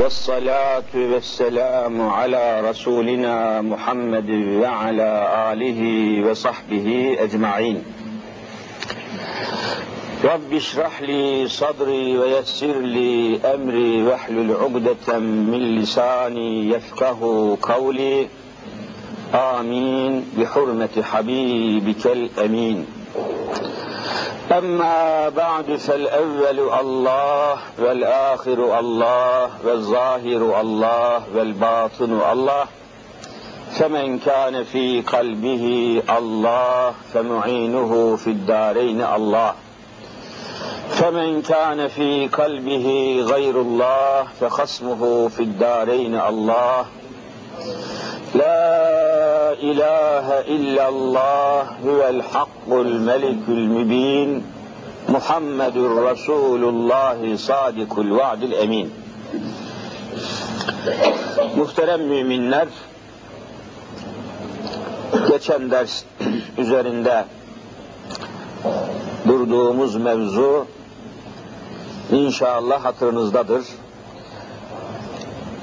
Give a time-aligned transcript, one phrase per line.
[0.00, 5.80] والصلاة والسلام على رسولنا محمد وعلى آله
[6.30, 7.82] وصحبه أجمعين.
[10.24, 18.28] رب اشرح لي صدري ويسر لي أمري واحلل عقدة من لساني يفقه قولي.
[19.34, 20.24] آمين.
[20.36, 22.99] بحرمة حبيبك الأمين.
[24.52, 32.64] أما بعد فالأول الله والآخر الله والظاهر الله والباطن الله.
[33.70, 39.54] فمن كان في قلبه الله فمعينه في الدارين الله.
[40.90, 46.86] فمن كان في قلبه غير الله فخصمه في الدارين الله.
[48.34, 52.49] لا إله إلا الله هو الحق.
[52.60, 54.44] Hakkul melikül mübin
[55.08, 58.92] Muhammedur Resulullah sadikul vaadil emin.
[61.56, 62.68] Muhterem müminler,
[65.28, 66.04] geçen ders
[66.58, 67.24] üzerinde
[69.26, 70.66] durduğumuz mevzu
[72.12, 73.64] inşallah hatırınızdadır.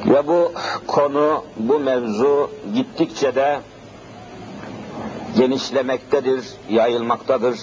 [0.05, 0.53] Ve bu
[0.87, 3.59] konu, bu mevzu gittikçe de
[5.37, 7.59] genişlemektedir, yayılmaktadır.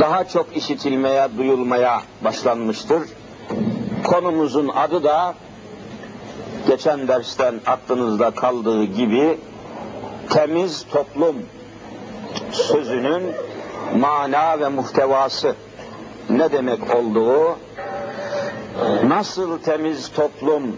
[0.00, 3.02] Daha çok işitilmeye, duyulmaya başlanmıştır.
[4.04, 5.34] Konumuzun adı da
[6.68, 9.38] geçen dersten aklınızda kaldığı gibi
[10.30, 11.36] temiz toplum
[12.52, 13.32] sözünün
[13.96, 15.54] mana ve muhtevası
[16.30, 17.56] ne demek olduğu,
[19.04, 20.76] nasıl temiz toplum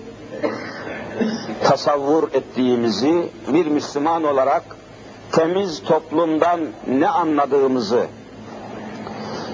[1.65, 4.63] tasavvur ettiğimizi bir Müslüman olarak
[5.33, 8.07] temiz toplumdan ne anladığımızı,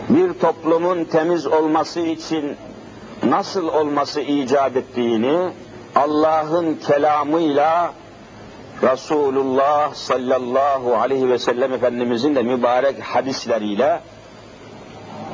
[0.08, 2.56] bir toplumun temiz olması için
[3.22, 5.52] nasıl olması icap ettiğini
[5.94, 7.92] Allah'ın kelamıyla
[8.82, 14.00] Resulullah sallallahu aleyhi ve sellem Efendimizin de mübarek hadisleriyle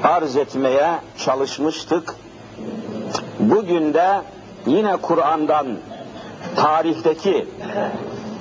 [0.02, 2.14] arz etmeye çalışmıştık.
[3.38, 4.20] Bugün de
[4.66, 5.66] yine Kur'an'dan
[6.56, 7.48] tarihteki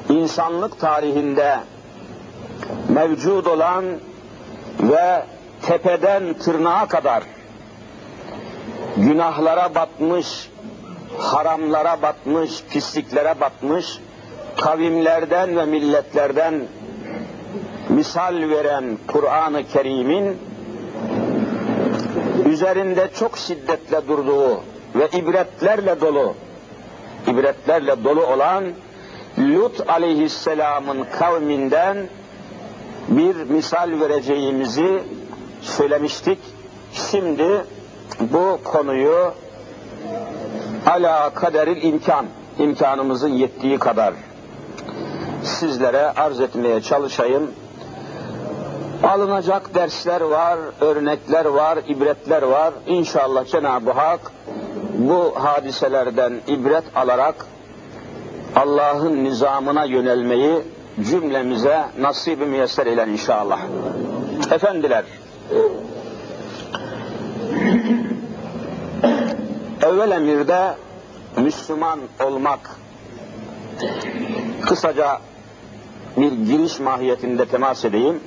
[0.10, 1.58] insanlık tarihinde
[2.98, 3.86] mevcud olan
[4.80, 5.24] ve
[5.62, 7.24] tepeden tırnağa kadar
[8.98, 10.50] günahlara batmış,
[11.18, 14.00] haramlara batmış, pisliklere batmış
[14.58, 16.68] kavimlerden ve milletlerden
[17.90, 20.38] misal veren Kur'an-ı Kerim'in
[22.46, 24.62] üzerinde çok şiddetle durduğu
[24.96, 26.34] ve ibretlerle dolu,
[27.28, 28.64] ibretlerle dolu olan
[29.40, 31.98] Lut aleyhisselamın kavminden
[33.08, 35.04] bir misal vereceğimizi
[35.62, 36.40] söylemiştik.
[36.94, 37.66] Şimdi
[38.20, 39.32] bu konuyu
[40.86, 42.26] ala kaderil imkan,
[42.60, 44.14] imkanımızın yettiği kadar
[45.44, 47.52] sizlere arz etmeye çalışayım.
[49.04, 52.74] Alınacak dersler var, örnekler var, ibretler var.
[52.88, 54.32] İnşallah Cenab-ı Hak
[54.98, 57.46] bu hadiselerden ibret alarak
[58.56, 60.62] Allah'ın nizamına yönelmeyi
[61.04, 63.60] cümlemize nasip-i müyesser eyle inşallah.
[64.52, 65.06] Efendiler,
[69.82, 70.76] evvel emirde
[71.38, 72.60] Müslüman olmak,
[74.62, 75.20] kısaca
[76.18, 78.20] bir giriş mahiyetinde temas edeyim.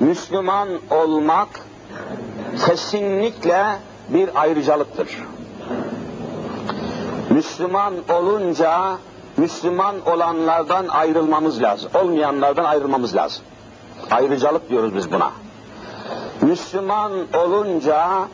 [0.00, 1.48] Müslüman olmak
[2.66, 3.64] kesinlikle
[4.08, 5.08] bir ayrıcalıktır.
[7.30, 8.98] Müslüman olunca
[9.36, 11.90] Müslüman olanlardan ayrılmamız lazım.
[11.94, 13.44] Olmayanlardan ayrılmamız lazım.
[14.10, 15.32] Ayrıcalık diyoruz biz buna.
[16.40, 18.28] Müslüman olunca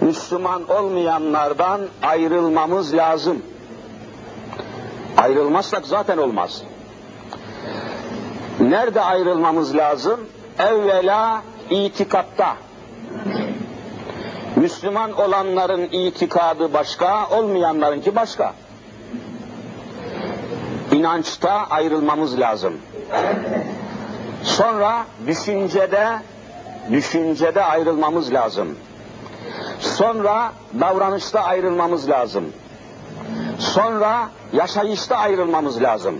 [0.00, 3.42] Müslüman olmayanlardan ayrılmamız lazım.
[5.16, 6.62] Ayrılmazsak zaten olmaz.
[8.60, 10.20] Nerede ayrılmamız lazım?
[10.58, 12.56] Evvela itikatta.
[14.56, 18.52] Müslüman olanların itikadı başka, olmayanlarınki başka.
[20.92, 22.72] İnançta ayrılmamız lazım.
[24.42, 26.08] Sonra düşüncede,
[26.92, 28.68] düşüncede ayrılmamız lazım.
[29.80, 32.44] Sonra davranışta ayrılmamız lazım.
[33.58, 36.18] Sonra yaşayışta ayrılmamız lazım.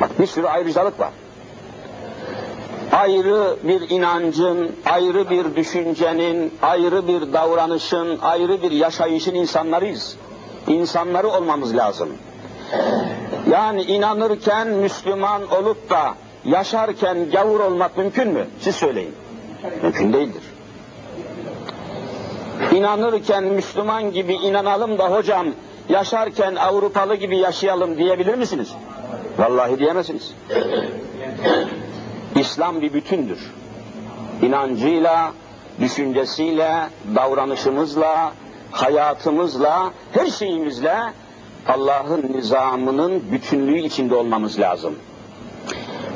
[0.00, 1.10] Bak bir sürü ayrıcalık var.
[2.92, 10.16] Ayrı bir inancın, ayrı bir düşüncenin, ayrı bir davranışın, ayrı bir yaşayışın insanlarıyız.
[10.66, 12.08] İnsanları olmamız lazım.
[13.50, 16.14] Yani inanırken Müslüman olup da
[16.44, 18.46] yaşarken gavur olmak mümkün mü?
[18.60, 19.14] Siz söyleyin.
[19.82, 20.42] Mümkün değildir.
[22.72, 25.46] İnanırken Müslüman gibi inanalım da hocam
[25.88, 28.74] yaşarken Avrupalı gibi yaşayalım diyebilir misiniz?
[29.38, 30.34] Vallahi diyemezsiniz.
[32.36, 33.52] İslam bir bütündür.
[34.42, 35.32] İnancıyla,
[35.80, 38.32] düşüncesiyle, davranışımızla,
[38.70, 40.96] hayatımızla, her şeyimizle
[41.68, 44.94] Allah'ın nizamının bütünlüğü içinde olmamız lazım.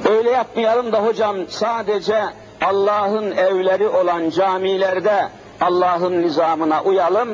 [0.09, 2.23] Öyle yapmayalım da hocam sadece
[2.65, 5.29] Allah'ın evleri olan camilerde
[5.61, 7.29] Allah'ın nizamına uyalım,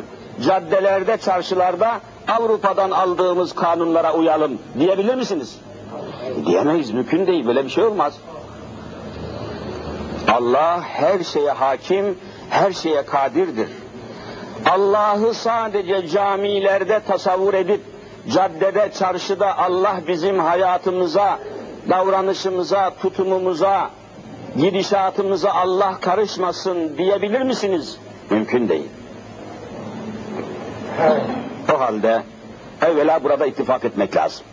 [0.45, 5.59] caddelerde, çarşılarda Avrupa'dan aldığımız kanunlara uyalım diyebilir misiniz?
[6.47, 8.15] Diyemeyiz, mümkün değil, böyle bir şey olmaz.
[10.29, 12.19] Allah her şeye hakim,
[12.51, 13.69] her şeye kadirdir.
[14.71, 17.81] Allah'ı sadece camilerde tasavvur edip,
[18.29, 21.39] caddede, çarşıda Allah bizim hayatımıza,
[21.89, 23.91] davranışımıza, tutumumuza,
[24.57, 27.99] gidişatımıza Allah karışmasın diyebilir misiniz?
[28.31, 28.89] Mümkün değil.
[31.75, 32.23] O halde
[32.83, 34.45] evvela burada ittifak etmek lazım.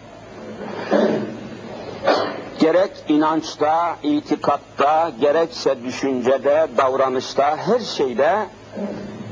[2.59, 8.35] Gerek inançta, itikatta, gerekse düşüncede, davranışta, her şeyde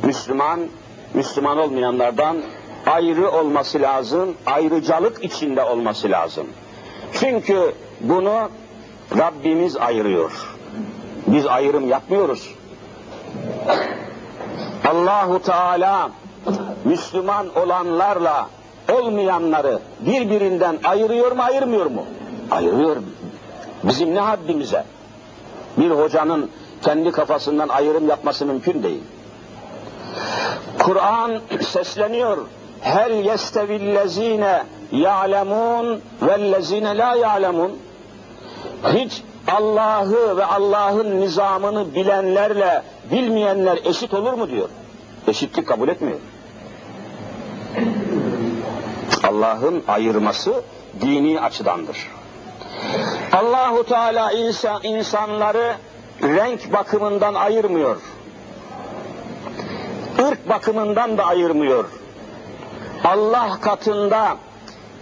[0.04, 0.60] Müslüman,
[1.14, 2.38] Müslüman olmayanlardan
[2.88, 6.48] ayrı olması lazım, ayrıcalık içinde olması lazım.
[7.14, 8.50] Çünkü bunu
[9.18, 10.56] Rabbimiz ayırıyor.
[11.28, 12.56] Biz ayrım yapmıyoruz.
[14.88, 16.12] Allahu Teala
[16.86, 18.50] Müslüman olanlarla
[18.94, 22.06] olmayanları birbirinden ayırıyor mu ayırmıyor mu?
[22.52, 22.98] Ayırıyor.
[23.84, 24.84] Bizim ne haddimize?
[25.78, 26.52] Bir hocanın
[26.82, 29.04] kendi kafasından ayrım yapması mümkün değil.
[30.80, 32.38] Kur'an sesleniyor.
[32.96, 37.80] Hel yestevillezine ya'lemun vellezine la ya'lemun.
[38.94, 44.70] Hiç Allah'ı ve Allah'ın nizamını bilenlerle bilmeyenler eşit olur mu diyor.
[45.28, 46.20] Eşitlik kabul etmiyor.
[49.24, 50.62] Allah'ın ayırması
[51.02, 52.12] dini açıdandır.
[53.34, 55.74] Allahu Teala insan, insanları
[56.24, 57.98] renk bakımından ayırmıyor.
[60.20, 61.86] Irk bakımından da ayırmıyor.
[63.04, 64.38] Allah katında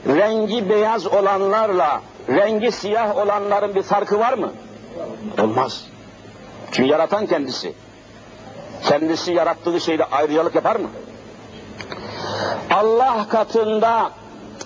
[0.07, 4.51] rengi beyaz olanlarla rengi siyah olanların bir farkı var mı?
[5.39, 5.85] Olmaz.
[6.71, 7.73] Çünkü yaratan kendisi.
[8.83, 10.87] Kendisi yarattığı şeyde ayrıcalık yapar mı?
[12.71, 14.11] Allah katında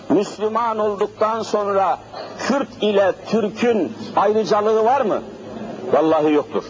[0.09, 1.99] Müslüman olduktan sonra
[2.39, 5.21] Kürt ile Türk'ün ayrıcalığı var mı?
[5.93, 6.63] Vallahi yoktur.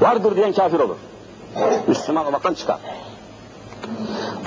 [0.00, 0.96] Vardır diyen kafir olur.
[1.86, 2.78] Müslüman olmaktan çıkar.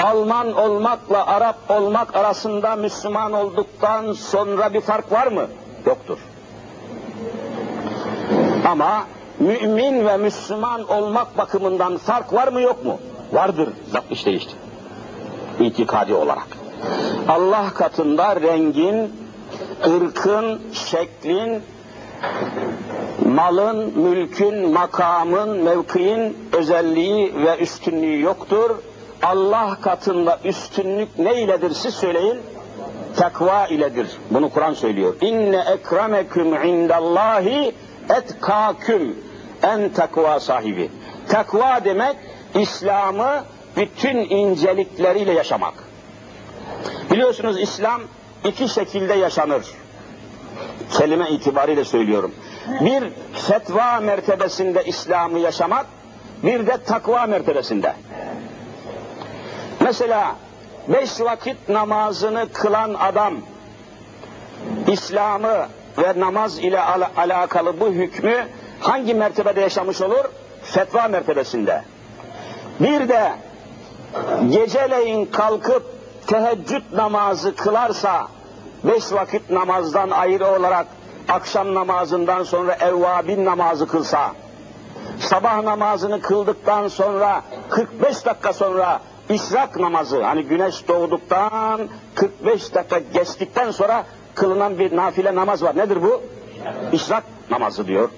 [0.04, 5.48] Alman olmakla Arap olmak arasında Müslüman olduktan sonra bir fark var mı?
[5.86, 6.18] Yoktur.
[8.66, 9.04] Ama
[9.40, 13.00] mümin ve Müslüman olmak bakımından fark var mı yok mu?
[13.34, 13.70] Vardır.
[13.94, 14.52] Bak işte işte.
[15.60, 16.48] İtikadi olarak.
[17.28, 19.14] Allah katında rengin,
[19.88, 21.64] ırkın, şeklin,
[23.26, 28.72] malın, mülkün, makamın, mevkiin özelliği ve üstünlüğü yoktur.
[29.24, 32.40] Allah katında üstünlük ne iledir siz söyleyin?
[33.16, 34.08] Takva iledir.
[34.32, 35.16] Bunu Kur'an söylüyor.
[35.22, 37.76] İnne ekremeküm indallahi
[38.10, 39.18] etkaküm
[39.64, 40.90] en takva sahibi.
[41.30, 42.16] Takva demek
[42.56, 43.44] İslam'ı
[43.78, 45.74] bütün incelikleriyle yaşamak.
[47.12, 48.02] Biliyorsunuz İslam
[48.46, 49.66] iki şekilde yaşanır.
[50.92, 52.32] Kelime itibariyle söylüyorum.
[52.82, 53.04] Bir
[53.34, 55.86] fetva mertebesinde İslam'ı yaşamak,
[56.44, 57.94] bir de takva mertebesinde.
[59.92, 60.36] Mesela
[60.88, 63.34] beş vakit namazını kılan adam
[64.88, 65.68] İslam'ı
[65.98, 68.48] ve namaz ile al alakalı bu hükmü
[68.80, 70.26] hangi mertebede yaşamış olur?
[70.64, 71.84] Fetva mertebesinde.
[72.80, 73.32] Bir de
[74.50, 75.84] geceleyin kalkıp
[76.28, 78.28] teheccüd namazı kılarsa
[78.84, 80.88] beş vakit namazdan ayrı olarak
[81.30, 84.32] akşam namazından sonra evvabin namazı kılsa
[85.20, 89.00] sabah namazını kıldıktan sonra 45 dakika sonra
[89.34, 91.82] İşrak namazı hani güneş doğduktan
[92.16, 94.04] 45 dakika geçtikten sonra
[94.36, 95.78] kılınan bir nafile namaz var.
[95.78, 96.22] Nedir bu?
[96.92, 98.10] İşrak namazı diyor.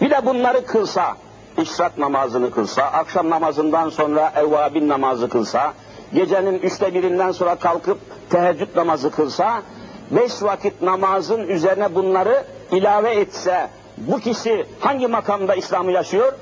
[0.00, 1.16] Bir de bunları kılsa,
[1.62, 5.72] işrak namazını kılsa, akşam namazından sonra evvabin namazı kılsa,
[6.14, 7.98] gecenin üçte birinden sonra kalkıp
[8.30, 9.62] teheccüd namazı kılsa,
[10.10, 16.32] beş vakit namazın üzerine bunları ilave etse, bu kişi hangi makamda İslam'ı yaşıyor?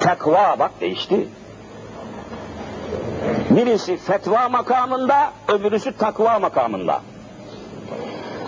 [0.00, 1.28] Tekva bak değişti.
[3.50, 7.00] Birisi fetva makamında, öbürüsü takva makamında.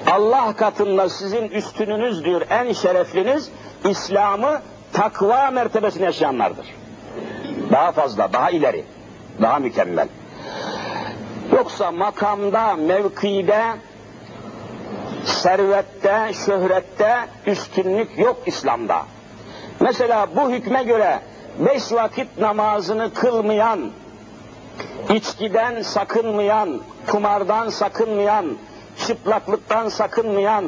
[0.07, 3.51] Allah katında sizin üstününüz diyor, en şerefliniz
[3.85, 4.61] İslam'ı
[4.93, 6.67] takva mertebesine yaşayanlardır.
[7.73, 8.85] Daha fazla, daha ileri,
[9.43, 10.09] daha mükemmel.
[11.53, 13.65] Yoksa makamda, mevkide,
[15.25, 17.17] servette, şöhrette
[17.47, 19.03] üstünlük yok İslam'da.
[19.81, 21.21] Mesela bu hükme göre
[21.59, 23.91] beş vakit namazını kılmayan,
[25.15, 28.47] içkiden sakınmayan, kumardan sakınmayan,
[29.07, 30.65] çıplaklıktan sakınmayan,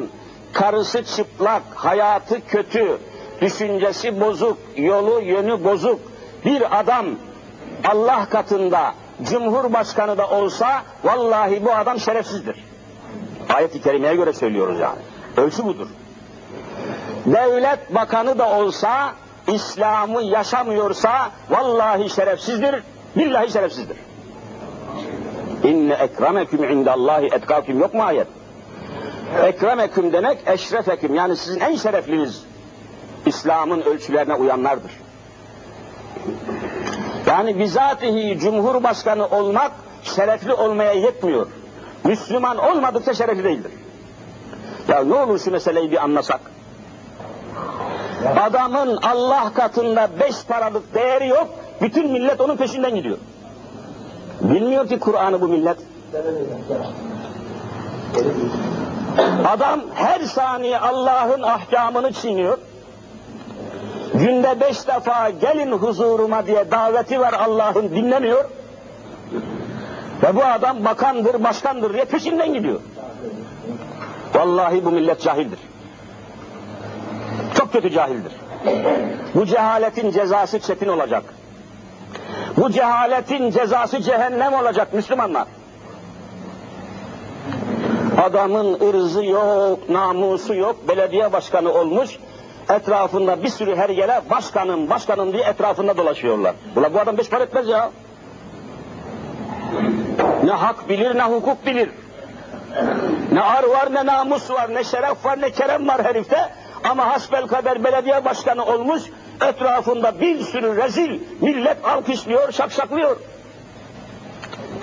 [0.53, 2.97] karısı çıplak, hayatı kötü,
[3.41, 5.99] düşüncesi bozuk, yolu yönü bozuk
[6.45, 7.05] bir adam
[7.85, 8.93] Allah katında
[9.23, 12.63] Cumhurbaşkanı da olsa vallahi bu adam şerefsizdir.
[13.49, 14.99] Ayet-i kerimeye göre söylüyoruz yani.
[15.37, 15.87] Ölçü budur.
[17.25, 19.13] Devlet bakanı da olsa
[19.47, 22.83] İslam'ı yaşamıyorsa vallahi şerefsizdir,
[23.15, 23.97] billahi şerefsizdir.
[25.63, 28.27] İnne ekremeküm indallahi etkâküm yok mu ayet?
[29.43, 32.43] Ekremeküm demek eşrefeküm yani sizin en şerefliniz
[33.25, 34.91] İslam'ın ölçülerine uyanlardır.
[37.25, 39.71] Yani bizatihi cumhurbaşkanı olmak
[40.03, 41.47] şerefli olmaya yetmiyor.
[42.03, 43.71] Müslüman olmadıkça şerefli değildir.
[44.87, 46.41] Ya ne olur şu meseleyi bir anlasak.
[48.39, 51.49] Adamın Allah katında beş paralık değeri yok,
[51.81, 53.17] bütün millet onun peşinden gidiyor.
[54.41, 55.77] Bilmiyor ki Kur'an'ı bu millet.
[59.45, 62.57] Adam her saniye Allah'ın ahkamını çiğniyor.
[64.13, 68.45] Günde beş defa gelin huzuruma diye daveti var Allah'ın dinlemiyor.
[70.23, 72.79] Ve bu adam bakandır, başkandır diye peşinden gidiyor.
[74.35, 75.59] Vallahi bu millet cahildir.
[77.55, 78.31] Çok kötü cahildir.
[79.35, 81.23] Bu cehaletin cezası çetin olacak.
[82.57, 85.47] Bu cehaletin cezası cehennem olacak Müslümanlar.
[88.23, 92.17] Adamın ırzı yok, namusu yok, belediye başkanı olmuş,
[92.69, 96.55] etrafında bir sürü hergele başkanım, başkanım diye etrafında dolaşıyorlar.
[96.75, 97.91] Ula bu adam beş para etmez ya.
[100.43, 101.89] Ne hak bilir, ne hukuk bilir.
[103.31, 106.49] Ne ar var, ne namus var, ne şeref var, ne kerem var herifte.
[106.89, 109.01] Ama hasbel kader belediye başkanı olmuş,
[109.41, 113.17] etrafında bir sürü rezil, millet alkışlıyor, şakşaklıyor.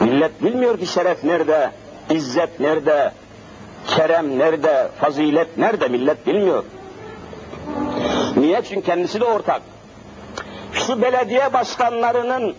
[0.00, 1.70] Millet bilmiyor ki şeref nerede,
[2.10, 3.12] izzet nerede,
[3.86, 6.64] kerem nerede, fazilet nerede millet bilmiyor.
[8.36, 8.62] Niye?
[8.62, 9.62] Çünkü kendisi de ortak.
[10.72, 12.54] Şu belediye başkanlarının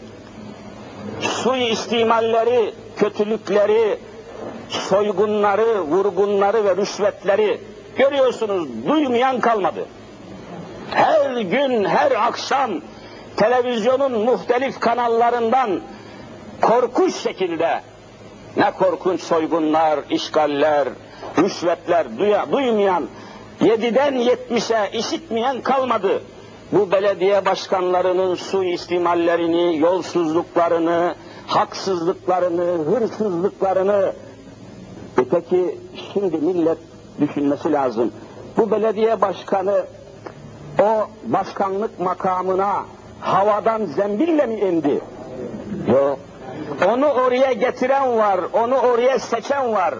[1.21, 3.99] sui istimalleri, kötülükleri,
[4.69, 7.61] soygunları, vurgunları ve rüşvetleri
[7.97, 9.85] görüyorsunuz duymayan kalmadı.
[10.91, 12.71] Her gün, her akşam
[13.37, 15.81] televizyonun muhtelif kanallarından
[16.61, 17.81] korkunç şekilde
[18.57, 20.87] ne korkunç soygunlar, işgaller,
[21.37, 23.07] rüşvetler duya, duymayan,
[23.61, 26.23] yediden yetmişe işitmeyen kalmadı.
[26.71, 31.15] Bu belediye başkanlarının suistimallerini, yolsuzluklarını,
[31.47, 34.13] haksızlıklarını, hırsızlıklarını,
[35.17, 35.79] öteki
[36.13, 36.77] şimdi millet
[37.21, 38.11] düşünmesi lazım.
[38.57, 39.85] Bu belediye başkanı
[40.81, 42.83] o başkanlık makamına
[43.21, 45.01] havadan zembille mi indi?
[45.87, 46.19] Yok.
[46.87, 49.93] Onu oraya getiren var, onu oraya seçen var.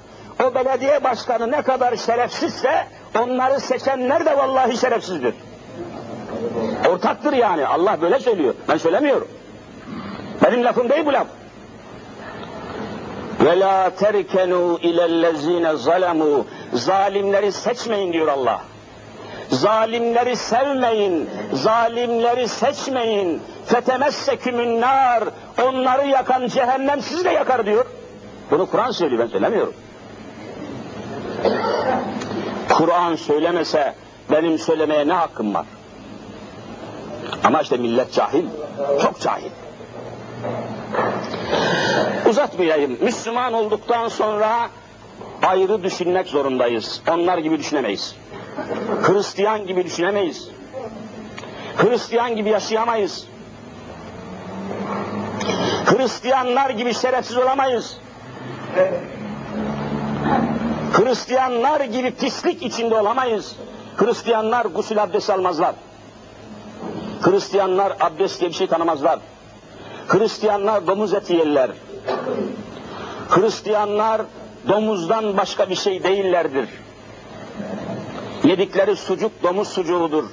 [0.44, 2.88] O belediye başkanı ne kadar şerefsizse
[3.20, 5.36] onları seçenler de vallahi şerefsizdir.
[6.90, 7.68] Ortaktır yani.
[7.68, 8.54] Allah böyle söylüyor.
[8.70, 9.28] Ben söylemiyorum.
[10.46, 11.28] Benim lafım değil bu laf.
[13.40, 16.46] Ve la terkenu ilellezine zalemu.
[16.74, 18.62] Zalimleri seçmeyin diyor Allah.
[19.52, 23.42] Zalimleri sevmeyin, zalimleri seçmeyin.
[23.66, 25.24] Fetemessekümün nar.
[25.64, 27.86] Onları yakan cehennem sizi de yakar diyor.
[28.52, 29.74] Bunu Kur'an söylüyor ben söylemiyorum.
[32.70, 33.96] Kur'an söylemese
[34.32, 35.66] benim söylemeye ne hakkım var?
[37.44, 38.46] Ama işte millet cahil,
[39.02, 39.52] çok cahil.
[42.30, 42.98] Uzatmayayım.
[43.02, 44.70] Müslüman olduktan sonra
[45.44, 47.02] ayrı düşünmek zorundayız.
[47.10, 48.16] Onlar gibi düşünemeyiz.
[49.02, 50.50] Hristiyan gibi düşünemeyiz.
[51.78, 53.28] Hristiyan gibi yaşayamayız.
[55.86, 57.98] Hristiyanlar gibi şerefsiz olamayız.
[60.94, 63.56] Hristiyanlar gibi pislik içinde olamayız.
[63.98, 65.76] Hristiyanlar gusül abdesti almazlar.
[67.22, 69.20] Hristiyanlar abdest diye bir şey tanımazlar.
[70.08, 71.72] Hristiyanlar domuz eti yerler.
[73.30, 74.22] Hristiyanlar
[74.68, 76.70] domuzdan başka bir şey değillerdir.
[78.44, 80.24] Yedikleri sucuk domuz sucuğudur.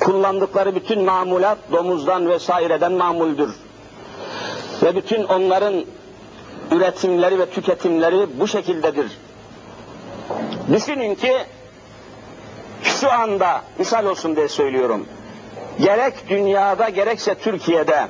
[0.00, 3.54] Kullandıkları bütün mamulat domuzdan vesaireden mamuldür.
[4.82, 5.84] Ve bütün onların
[6.70, 9.18] üretimleri ve tüketimleri bu şekildedir.
[10.72, 11.32] Düşünün ki
[12.82, 15.06] şu anda misal olsun diye söylüyorum.
[15.80, 18.08] Gerek dünyada gerekse Türkiye'de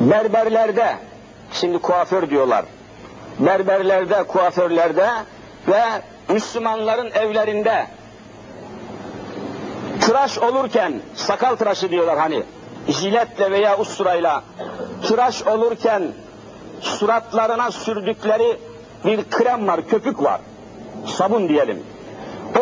[0.00, 0.96] berberlerde
[1.52, 2.64] şimdi kuaför diyorlar.
[3.38, 5.08] Berberlerde, kuaförlerde
[5.68, 5.82] ve
[6.28, 7.86] Müslümanların evlerinde
[10.00, 12.42] tıraş olurken, sakal tıraşı diyorlar hani,
[12.88, 14.42] jiletle veya usturayla
[15.08, 16.12] tıraş olurken
[16.80, 18.56] suratlarına sürdükleri
[19.04, 20.40] bir krem var, köpük var.
[21.06, 21.82] Sabun diyelim.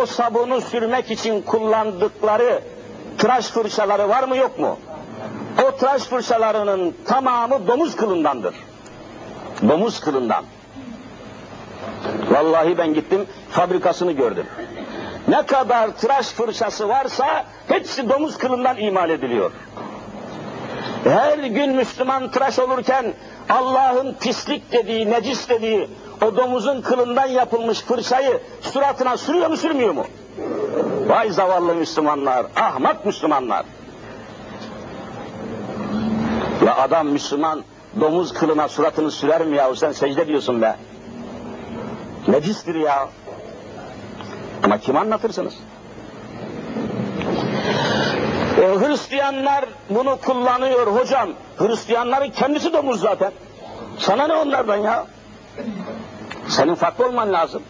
[0.02, 2.60] O sabunu sürmek için kullandıkları
[3.18, 4.78] tıraş fırçaları var mı yok mu?
[5.64, 8.54] O tıraş fırçalarının tamamı domuz kılındandır.
[9.68, 10.44] Domuz kılından.
[12.30, 14.46] Vallahi ben gittim fabrikasını gördüm.
[15.28, 19.50] Ne kadar tıraş fırçası varsa hepsi domuz kılından imal ediliyor.
[21.04, 23.14] Her gün Müslüman tıraş olurken
[23.48, 25.88] Allah'ın pislik dediği, necis dediği
[26.22, 30.04] o domuzun kılından yapılmış fırçayı suratına sürüyor mu sürmüyor mu?
[31.06, 33.64] Vay zavallı Müslümanlar, ahmak Müslümanlar.
[36.66, 37.64] Ya adam Müslüman
[38.00, 39.76] domuz kılına suratını sürer mi ya?
[39.76, 40.76] Sen secde diyorsun be.
[42.28, 43.08] Necistir ya.
[44.62, 45.54] Ama kim anlatırsınız?
[48.60, 51.30] E, Hristiyanlar bunu kullanıyor hocam.
[51.58, 53.32] Hristiyanların kendisi domuz zaten.
[53.98, 55.06] Sana ne onlardan ya?
[56.48, 57.62] Senin farklı olman lazım.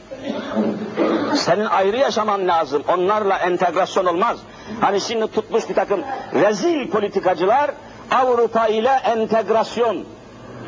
[1.35, 2.83] Senin ayrı yaşaman lazım.
[2.89, 4.39] Onlarla entegrasyon olmaz.
[4.81, 6.01] Hani şimdi tutmuş bir takım
[6.35, 7.71] rezil politikacılar
[8.11, 10.05] Avrupa ile entegrasyon.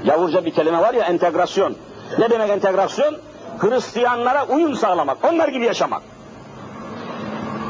[0.05, 1.77] Yavurca bir kelime var ya entegrasyon.
[2.19, 3.17] Ne demek entegrasyon?
[3.59, 5.19] Hristiyanlara uyum sağlamak.
[5.25, 6.03] Onlar gibi yaşamak.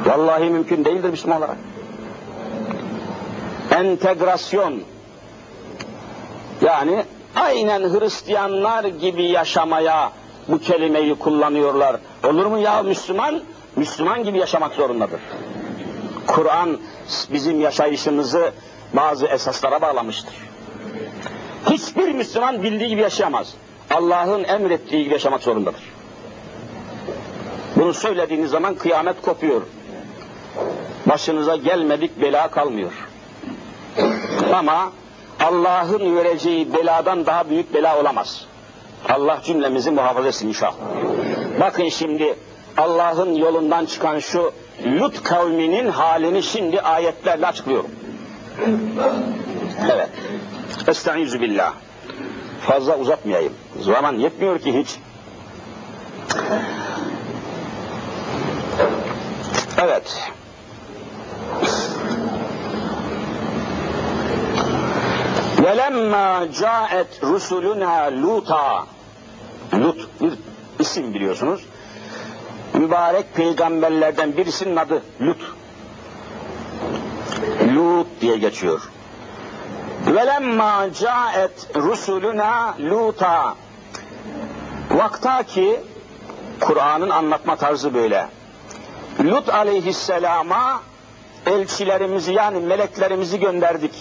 [0.07, 1.57] Vallahi mümkün değildir Müslüman olarak.
[3.71, 4.81] Entegrasyon.
[6.61, 7.05] Yani
[7.37, 10.13] aynen Hristiyanlar gibi yaşamaya
[10.49, 11.97] bu kelimeyi kullanıyorlar.
[12.25, 13.41] Olur mu ya Müslüman?
[13.77, 15.21] Müslüman gibi yaşamak zorundadır.
[16.27, 16.79] Kur'an
[17.33, 18.53] bizim yaşayışımızı
[18.93, 20.35] bazı esaslara bağlamıştır.
[21.71, 23.55] Hiçbir Müslüman bildiği gibi yaşayamaz.
[23.91, 25.83] Allah'ın emrettiği gibi yaşamak zorundadır.
[27.77, 29.63] Bunu söylediğiniz zaman kıyamet kopuyor.
[31.07, 32.93] Başınıza gelmedik bela kalmıyor.
[34.55, 34.93] Ama
[35.41, 38.47] Allah'ın vereceği beladan daha büyük bela olamaz.
[39.09, 40.75] Allah cümlemizi muhafaza etsin inşallah.
[41.61, 42.37] Bakın şimdi
[42.77, 44.53] Allah'ın yolundan çıkan şu
[44.87, 47.91] Lut kavminin halini şimdi ayetlerle açıklıyorum.
[49.93, 50.09] Evet.
[50.89, 51.73] Estaizu billah.
[52.67, 53.53] Fazla uzatmayayım.
[53.81, 54.99] Zaman yetmiyor ki hiç.
[59.79, 60.31] Evet.
[65.63, 68.87] Velemma caet rusuluna luta
[69.75, 70.33] Lut bir
[70.79, 71.65] isim biliyorsunuz.
[72.75, 75.55] Mübarek peygamberlerden birisinin adı Lut.
[77.75, 78.81] Lut diye geçiyor.
[80.07, 83.55] Velemma caet rusuluna luta
[84.91, 85.81] Vakta ki
[86.61, 88.29] Kur'an'ın anlatma tarzı böyle.
[89.21, 90.83] Lut aleyhisselama
[91.47, 93.93] elçilerimizi yani meleklerimizi gönderdik.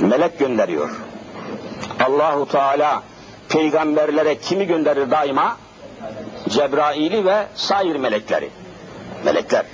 [0.00, 0.90] Melek gönderiyor.
[2.06, 3.02] Allahu Teala
[3.48, 5.56] peygamberlere kimi gönderir daima?
[6.48, 8.50] Cebrail'i ve sair melekleri.
[9.24, 9.66] Melekler.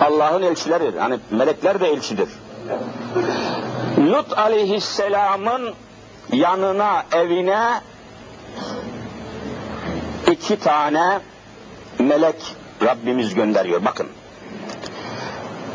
[0.00, 0.98] Allah'ın elçileri.
[0.98, 2.28] Hani melekler de elçidir.
[3.98, 5.74] Lut aleyhisselamın
[6.32, 7.80] yanına, evine
[10.32, 11.20] iki tane
[11.98, 13.84] melek Rabbimiz gönderiyor.
[13.84, 14.08] Bakın.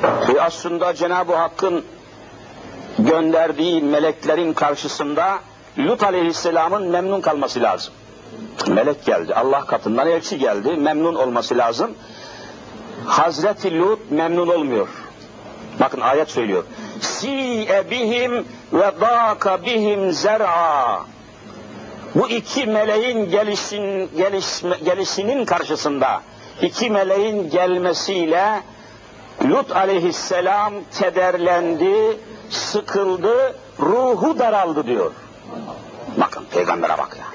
[0.03, 1.85] Ve aslında Cenab-ı Hakk'ın
[2.99, 5.39] gönderdiği meleklerin karşısında
[5.77, 7.93] Lut Aleyhisselam'ın memnun kalması lazım.
[8.67, 11.91] Melek geldi, Allah katından elçi geldi, memnun olması lazım.
[13.05, 14.87] Hazreti Lut memnun olmuyor.
[15.79, 16.63] Bakın ayet söylüyor.
[17.01, 21.01] Si'e bihim ve dâka bihim zer'a.
[22.15, 26.21] Bu iki meleğin gelişin, gelişme, gelişinin karşısında
[26.61, 28.61] iki meleğin gelmesiyle
[29.45, 32.17] Lut aleyhisselam kederlendi,
[32.49, 35.11] sıkıldı, ruhu daraldı diyor.
[36.17, 37.25] Bakın peygambere bak ya.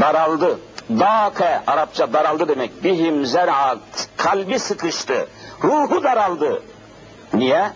[0.00, 0.58] Daraldı.
[1.00, 2.84] Dâke Arapça daraldı demek.
[2.84, 3.76] Bihim zer'a
[4.16, 5.28] kalbi sıkıştı.
[5.64, 6.62] Ruhu daraldı.
[7.34, 7.70] Niye?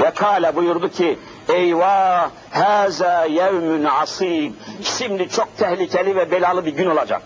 [0.00, 6.90] Ve kâle buyurdu ki eyvah haza yevmün asib şimdi çok tehlikeli ve belalı bir gün
[6.90, 7.22] olacak.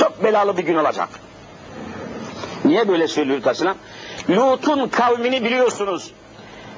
[0.00, 1.08] Çok belalı bir gün olacak.
[2.64, 3.74] Niye böyle söylüyor tasına?
[4.30, 6.12] Lut'un kavmini biliyorsunuz.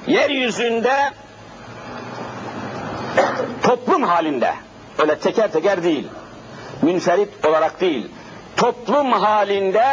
[0.07, 1.11] Yeryüzünde
[3.63, 4.53] toplum halinde,
[4.99, 6.07] öyle teker teker değil,
[6.81, 8.07] münferit olarak değil,
[8.57, 9.85] toplum halinde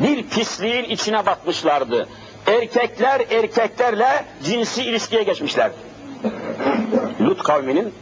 [0.00, 2.08] bir pisliğin içine batmışlardı.
[2.46, 5.70] erkekler erkeklerle cinsi ilişkiye geçmişler.
[7.20, 7.94] Lut kavminin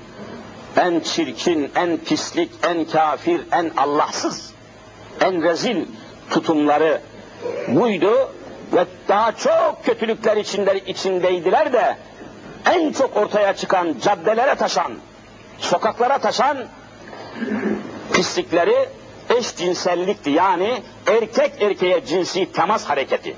[0.77, 4.53] en çirkin, en pislik, en kafir, en Allahsız,
[5.21, 5.87] en rezil
[6.31, 7.01] tutumları
[7.69, 8.33] buydu
[8.73, 11.97] ve daha çok kötülükler içinde, içindeydiler de
[12.73, 14.93] en çok ortaya çıkan, caddelere taşan,
[15.59, 16.59] sokaklara taşan
[18.13, 18.89] pislikleri
[19.39, 20.31] eşcinsellikti.
[20.31, 23.37] Yani erkek erkeğe cinsi temas hareketi.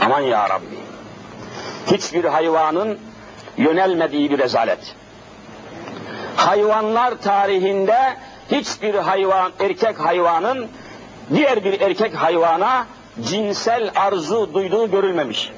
[0.00, 0.78] Aman ya Rabbi.
[1.86, 2.98] Hiçbir hayvanın
[3.56, 4.94] yönelmediği bir rezalet.
[6.36, 8.16] Hayvanlar tarihinde
[8.50, 10.68] hiçbir hayvan, erkek hayvanın
[11.34, 12.86] diğer bir erkek hayvana
[13.20, 15.52] cinsel arzu duyduğu görülmemiş.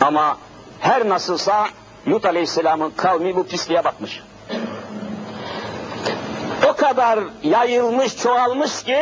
[0.00, 0.38] Ama
[0.80, 1.68] her nasılsa
[2.08, 4.22] Lut Aleyhisselam'ın kavmi bu pisliğe batmış.
[6.72, 8.98] O kadar yayılmış, çoğalmış ki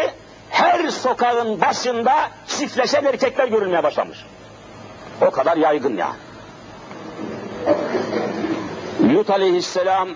[0.51, 4.19] her sokağın başında çiftleşen erkekler görülmeye başlamış.
[5.21, 6.13] O kadar yaygın ya.
[9.03, 10.09] Lut Aleyhisselam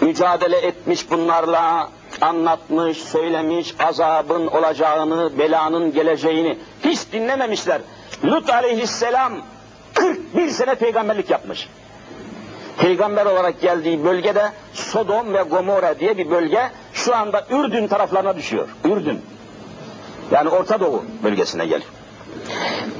[0.00, 1.90] mücadele etmiş bunlarla,
[2.20, 7.80] anlatmış, söylemiş, azabın olacağını, belanın geleceğini hiç dinlememişler.
[8.24, 9.32] Lut aleyhisselam
[9.94, 11.68] 41 sene peygamberlik yapmış.
[12.78, 18.68] Peygamber olarak geldiği bölgede Sodom ve Gomorra diye bir bölge şu anda Ürdün taraflarına düşüyor.
[18.84, 19.22] Ürdün.
[20.30, 21.90] Yani Orta Doğu bölgesine geliyor.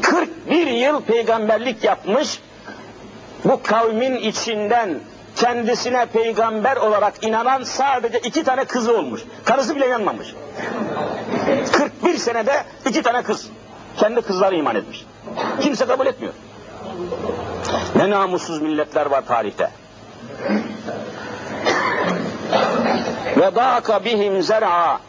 [0.02, 2.40] 41 yıl peygamberlik yapmış
[3.44, 5.00] bu kavmin içinden
[5.36, 9.20] kendisine peygamber olarak inanan sadece iki tane kızı olmuş.
[9.44, 10.34] Karısı bile inanmamış.
[11.72, 13.48] 41 senede iki tane kız.
[13.96, 15.06] Kendi kızları iman etmiş.
[15.60, 16.34] Kimse kabul etmiyor.
[17.96, 19.70] Ne namussuz milletler var tarihte.
[23.36, 25.00] Ve dâka bihim zer'a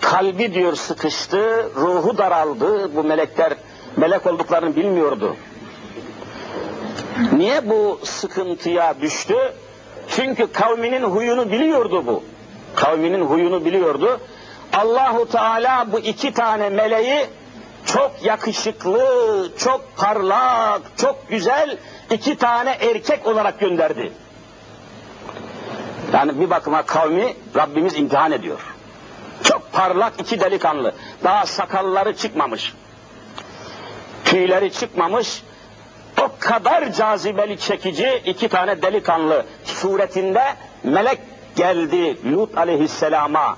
[0.00, 2.96] kalbi diyor sıkıştı, ruhu daraldı.
[2.96, 3.54] Bu melekler
[3.96, 5.36] melek olduklarını bilmiyordu.
[7.32, 9.36] Niye bu sıkıntıya düştü?
[10.08, 12.22] Çünkü kavminin huyunu biliyordu bu.
[12.74, 14.20] Kavminin huyunu biliyordu.
[14.72, 17.26] Allahu Teala bu iki tane meleği
[17.86, 21.78] çok yakışıklı, çok parlak, çok güzel
[22.10, 24.12] iki tane erkek olarak gönderdi.
[26.12, 28.60] Yani bir bakıma kavmi Rabbimiz imtihan ediyor.
[29.42, 30.94] Çok parlak iki delikanlı.
[31.24, 32.74] Daha sakalları çıkmamış.
[34.24, 35.42] Tüyleri çıkmamış.
[36.22, 40.42] O kadar cazibeli çekici iki tane delikanlı suretinde
[40.84, 41.18] melek
[41.56, 43.56] geldi Lut aleyhisselama.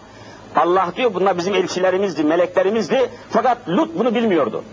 [0.55, 3.09] Allah diyor bunlar bizim elçilerimizdi, meleklerimizdi.
[3.29, 4.63] Fakat Lut bunu bilmiyordu.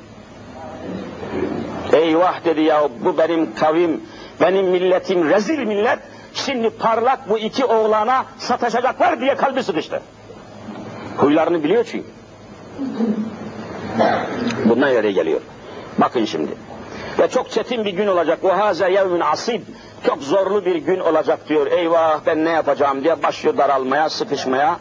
[1.92, 4.00] Eyvah dedi ya bu benim kavim,
[4.40, 5.98] benim milletim rezil millet.
[6.34, 10.02] Şimdi parlak bu iki oğlana sataşacaklar diye kalbi sıkıştı.
[11.16, 12.06] Huylarını biliyor çünkü.
[14.64, 15.40] Bundan nereye geliyor?
[15.98, 16.52] Bakın şimdi.
[17.18, 18.38] Ve çok çetin bir gün olacak.
[18.42, 19.60] وَهَذَا يَوْمٌ asib.
[20.06, 21.66] Çok zorlu bir gün olacak diyor.
[21.66, 24.78] Eyvah ben ne yapacağım diye başlıyor daralmaya, sıkışmaya.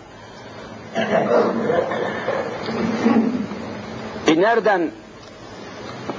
[4.27, 4.91] E nereden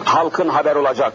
[0.05, 1.13] halkın haber olacak?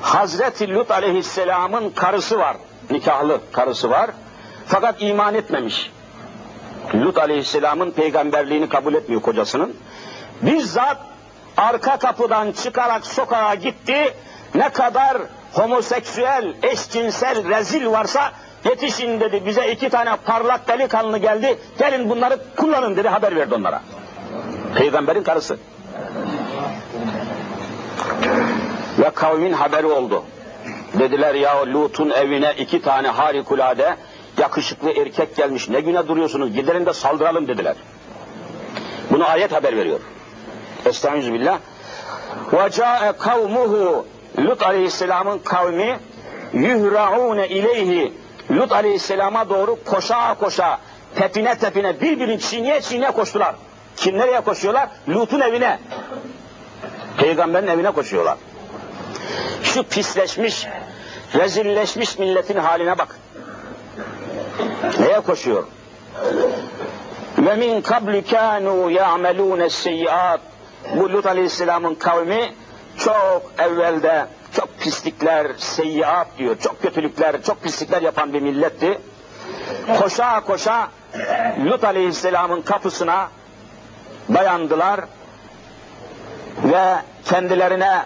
[0.00, 2.56] Hazreti Lut aleyhisselamın karısı var.
[2.90, 4.10] Nikahlı karısı var.
[4.66, 5.90] Fakat iman etmemiş.
[6.94, 9.76] Lut aleyhisselamın peygamberliğini kabul etmiyor kocasının.
[10.42, 10.96] Bizzat
[11.56, 14.14] arka kapıdan çıkarak sokağa gitti.
[14.54, 15.18] Ne kadar
[15.52, 18.32] homoseksüel, eşcinsel, rezil varsa
[18.64, 19.42] yetişin dedi.
[19.46, 21.58] Bize iki tane parlak delikanlı geldi.
[21.78, 23.08] Gelin bunları kullanın dedi.
[23.08, 23.82] Haber verdi onlara.
[24.74, 25.58] Peygamberin karısı.
[28.98, 30.24] Ve kavmin haberi oldu.
[30.98, 33.96] Dediler ya Lut'un evine iki tane harikulade
[34.38, 35.68] yakışıklı erkek gelmiş.
[35.68, 36.52] Ne güne duruyorsunuz?
[36.52, 37.76] Gidelim de saldıralım dediler.
[39.10, 40.00] Bunu ayet haber veriyor.
[40.86, 41.58] Estağfirullah.
[42.52, 44.06] Ve ca'e kavmuhu
[44.38, 45.98] Lut aleyhisselamın kavmi
[46.52, 48.12] yuhra'une ileyhi
[48.52, 50.78] Lut aleyhisselama doğru koşa koşa
[51.14, 53.54] tepine tepine birbirini çiğneye çiğneye koştular.
[53.96, 54.88] Kim nereye koşuyorlar?
[55.08, 55.78] Lut'un evine.
[57.18, 58.36] Peygamberin evine koşuyorlar.
[59.62, 60.66] Şu pisleşmiş,
[61.34, 63.18] rezilleşmiş milletin haline bak.
[65.00, 65.66] Neye koşuyor?
[67.38, 70.40] Ve min kablu kanu ya'melun seyyiat.
[70.96, 72.54] Bu Lut Aleyhisselam'ın kavmi
[72.98, 78.98] çok evvelde çok pislikler, seyyiat diyor, çok kötülükler, çok pislikler yapan bir milletti.
[79.98, 80.88] Koşa koşa
[81.64, 83.28] Lut Aleyhisselam'ın kapısına
[84.34, 85.00] dayandılar
[86.64, 88.02] ve kendilerine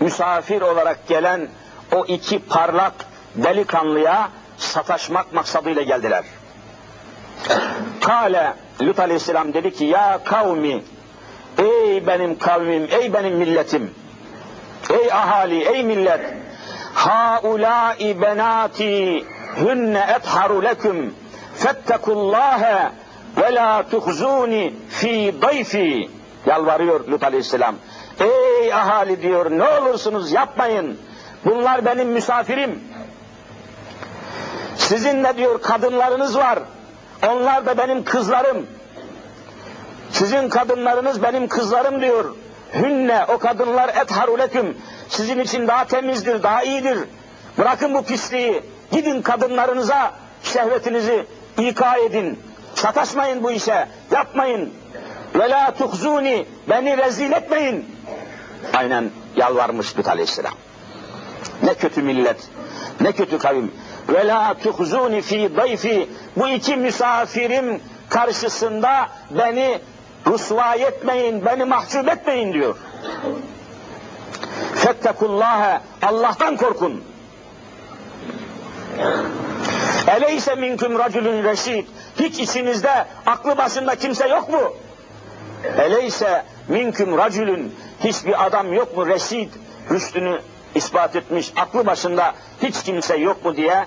[0.00, 1.48] misafir olarak gelen
[1.94, 2.94] o iki parlak
[3.34, 6.24] delikanlıya sataşmak maksadıyla geldiler.
[8.00, 10.82] Kale Lut Aleyhisselam dedi ki ya kavmi
[11.58, 13.90] Ey benim kavmim, ey benim milletim.
[14.90, 16.20] Ey ahali, ey millet.
[16.94, 19.24] Haulâi benâti
[19.60, 21.14] hünne etharu leküm
[21.54, 22.90] fettekullâhe
[23.36, 26.10] ve la tuhzuni fi dayfi.
[26.46, 27.74] Yalvarıyor Lut aleyhisselam.
[28.20, 30.98] Ey ahali diyor ne olursunuz yapmayın.
[31.44, 32.80] Bunlar benim misafirim.
[34.76, 36.58] Sizin de diyor kadınlarınız var.
[37.28, 38.66] Onlar da benim kızlarım.
[40.10, 42.34] Sizin kadınlarınız benim kızlarım diyor.
[42.74, 44.76] Hünne o kadınlar etharuleküm.
[45.08, 46.98] Sizin için daha temizdir, daha iyidir.
[47.58, 48.62] Bırakın bu pisliği.
[48.92, 51.26] Gidin kadınlarınıza şehvetinizi
[51.58, 52.40] ika edin.
[52.74, 53.88] Sataşmayın bu işe.
[54.10, 54.72] Yapmayın.
[55.34, 56.46] Ve la tuhzuni.
[56.68, 57.96] Beni rezil etmeyin.
[58.74, 60.54] Aynen yalvarmış Lut aleyhisselam.
[61.62, 62.36] Ne kötü millet.
[63.00, 63.72] Ne kötü kavim.
[64.08, 66.08] Ve la tuhzuni fi dayfi.
[66.36, 69.78] Bu iki misafirim karşısında beni
[70.26, 72.76] Rusvay etmeyin, beni mahcup etmeyin diyor.
[74.74, 77.04] Fettekullâhe, Allah'tan korkun.
[80.06, 81.86] Eleyse minküm racülün reşid.
[82.20, 84.72] Hiç içinizde aklı başında kimse yok mu?
[85.78, 87.74] Eleyse minküm racülün.
[88.04, 89.48] Hiçbir adam yok mu reşid?
[89.90, 90.40] Rüştünü
[90.74, 93.86] ispat etmiş, aklı başında hiç kimse yok mu diye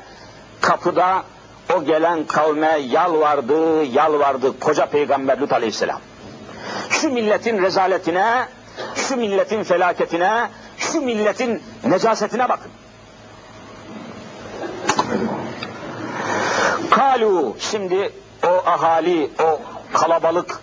[0.62, 1.24] kapıda
[1.76, 6.00] o gelen kavme yalvardı, yalvardı koca peygamber Lut aleyhisselam
[6.91, 8.49] şu milletin rezaletine,
[8.95, 12.71] şu milletin felaketine, şu milletin necasetine bakın.
[16.91, 18.13] Kalu şimdi
[18.47, 19.61] o ahali, o
[19.93, 20.61] kalabalık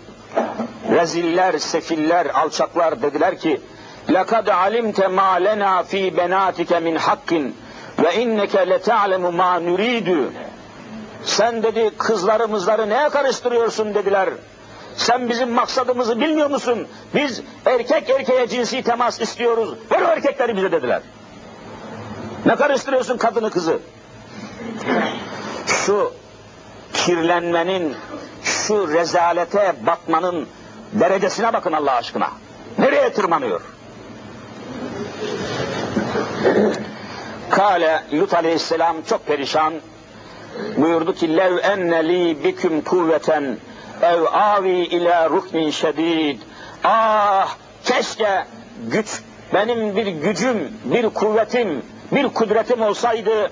[0.91, 3.61] reziller, sefiller, alçaklar dediler ki
[4.09, 7.29] لَقَدْ عَلِمْتَ مَا لَنَا ف۪ي بَنَاتِكَ مِنْ حَقٍ
[8.03, 10.29] وَاِنَّكَ لَتَعْلَمُ مَا نُرِيدُ
[11.23, 14.29] Sen dedi kızlarımızları neye karıştırıyorsun dediler.
[14.96, 16.86] Sen bizim maksadımızı bilmiyor musun?
[17.14, 19.74] Biz erkek erkeğe cinsi temas istiyoruz.
[19.92, 21.02] Ver o erkekleri bize dediler.
[22.46, 23.78] Ne karıştırıyorsun kadını kızı?
[25.66, 26.12] Şu
[26.92, 27.96] kirlenmenin,
[28.42, 30.46] şu rezalete batmanın
[30.92, 32.30] derecesine bakın Allah aşkına.
[32.78, 33.60] Nereye tırmanıyor?
[37.50, 39.74] Kale Lut aleyhisselam çok perişan
[40.76, 43.58] buyurdu ki lev enne li biküm kuvveten
[44.02, 46.40] ev avi ila ruknin şedid.
[46.84, 47.54] Ah
[47.84, 48.46] keşke
[48.86, 49.20] güç
[49.54, 51.82] benim bir gücüm, bir kuvvetim,
[52.12, 53.50] bir kudretim olsaydı,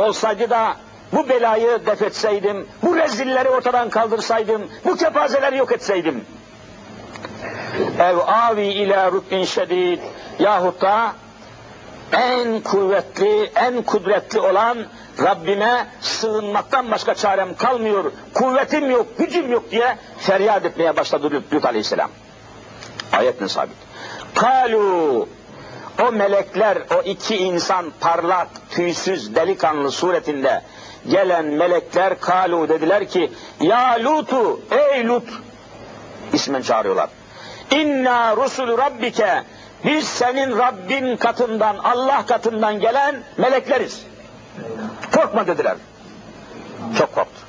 [0.00, 0.76] olsaydı da
[1.12, 6.24] bu belayı def etseydim, bu rezilleri ortadan kaldırsaydım, bu kepazeleri yok etseydim.
[7.98, 9.98] Ev avi ila ruknin şedid
[10.38, 11.12] yahut da
[12.12, 14.78] en kuvvetli, en kudretli olan
[15.22, 22.10] Rabbime sığınmaktan başka çarem kalmıyor, kuvvetim yok, gücüm yok diye feryat etmeye başladı Lut Aleyhisselam.
[23.12, 23.76] Ayetin sabit.
[24.34, 25.28] Kalu
[26.02, 30.62] o melekler, o iki insan parlak, tüysüz, delikanlı suretinde
[31.08, 35.28] gelen melekler kalu dediler ki ya Lutu, ey Lut
[36.32, 37.08] ismen çağırıyorlar.
[37.70, 39.42] İnna rusul rabbike
[39.84, 44.06] biz senin Rabbin katından, Allah katından gelen melekleriz.
[45.12, 45.76] Korkma dediler.
[46.98, 47.40] Çok korktu.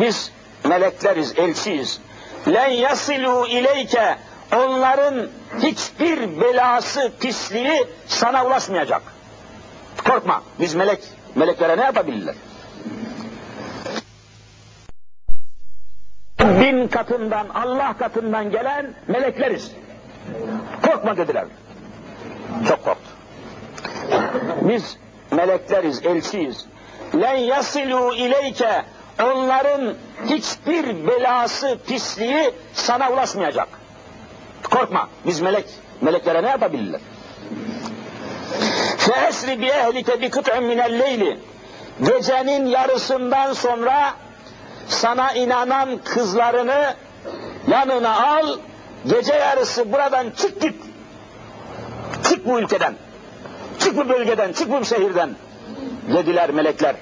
[0.00, 0.32] Biz
[0.64, 2.00] melekleriz, elçiyiz.
[2.48, 4.18] Len yasilu ileyke
[4.56, 5.28] onların
[5.62, 9.02] hiçbir belası, pisliği sana ulaşmayacak.
[10.04, 10.42] Korkma.
[10.60, 11.00] Biz melek,
[11.34, 12.34] meleklere ne yapabilirler?
[16.40, 19.70] Bin katından, Allah katından gelen melekleriz.
[20.82, 21.44] Korkma dediler.
[22.68, 23.10] Çok korktu.
[24.62, 24.98] Biz
[25.36, 26.66] melekleriz, elçiyiz.
[27.20, 28.82] Len yasilu ileyke
[29.22, 29.94] onların
[30.26, 33.68] hiçbir belası, pisliği sana ulaşmayacak.
[34.70, 35.66] Korkma, biz melek,
[36.00, 37.00] meleklere ne yapabilirler?
[38.98, 41.38] Feesri bi ehlike bi kıt'ın minel leyli
[42.02, 44.14] gecenin yarısından sonra
[44.88, 46.94] sana inanan kızlarını
[47.68, 48.58] yanına al,
[49.06, 50.74] gece yarısı buradan çık git.
[52.28, 52.94] Çık bu ülkeden.
[53.78, 55.30] Çık bu bölgeden, çık bu şehirden.
[56.14, 56.96] Dediler melekler.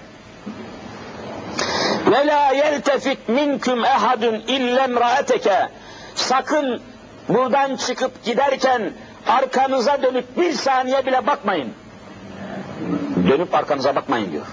[2.10, 5.68] Ve la yeltefit minküm ehadun illem raeteke.
[6.14, 6.80] Sakın
[7.28, 8.92] buradan çıkıp giderken
[9.26, 11.72] arkanıza dönüp bir saniye bile bakmayın.
[13.28, 14.46] Dönüp arkanıza bakmayın diyor.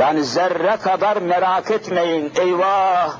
[0.00, 2.32] Yani zerre kadar merak etmeyin.
[2.40, 3.16] Eyvah!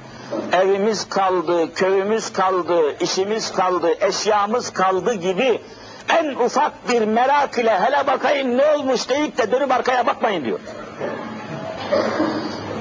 [0.52, 5.60] Evimiz kaldı, köyümüz kaldı, işimiz kaldı, eşyamız kaldı gibi
[6.08, 10.60] en ufak bir merak ile hele bakayım ne olmuş deyip de dönüp arkaya bakmayın diyor.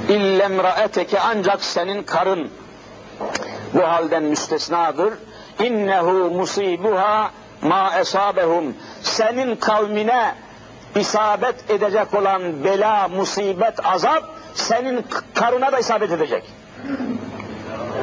[0.09, 2.49] İllem raeteke ancak senin karın
[3.73, 5.13] bu halden müstesnadır.
[5.63, 8.75] İnnehu musibuha ma esabehum.
[9.01, 10.35] Senin kavmine
[10.95, 16.43] isabet edecek olan bela, musibet, azap senin karına da isabet edecek.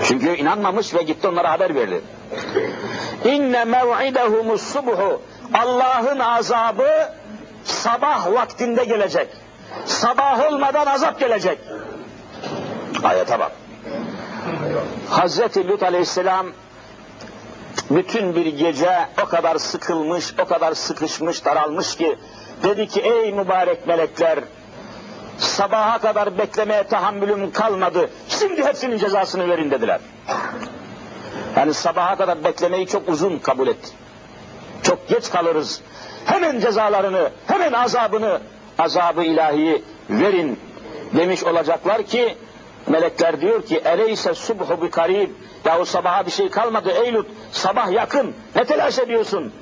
[0.02, 2.00] Çünkü inanmamış ve gitti onlara haber verdi.
[3.24, 5.22] İnne mev'idehumus subhu.
[5.54, 7.12] Allah'ın azabı
[7.64, 9.28] sabah vaktinde gelecek.
[9.86, 11.58] Sabah olmadan azap gelecek.
[13.04, 13.52] Ayete bak.
[15.10, 16.46] Hazreti Lut aleyhisselam
[17.90, 22.18] bütün bir gece o kadar sıkılmış, o kadar sıkışmış, daralmış ki
[22.62, 24.38] dedi ki ey mübarek melekler
[25.38, 28.10] sabaha kadar beklemeye tahammülüm kalmadı.
[28.28, 30.00] Şimdi hepsinin cezasını verin dediler.
[31.56, 33.90] Yani sabaha kadar beklemeyi çok uzun kabul etti.
[34.82, 35.80] Çok geç kalırız.
[36.24, 38.40] Hemen cezalarını, hemen azabını,
[38.78, 40.60] azabı ilahiyi verin
[41.16, 42.36] demiş olacaklar ki
[42.86, 45.30] melekler diyor ki eleyse subhu bi karib
[45.64, 49.52] yahu sabaha bir şey kalmadı ey Lut sabah yakın ne telaş ediyorsun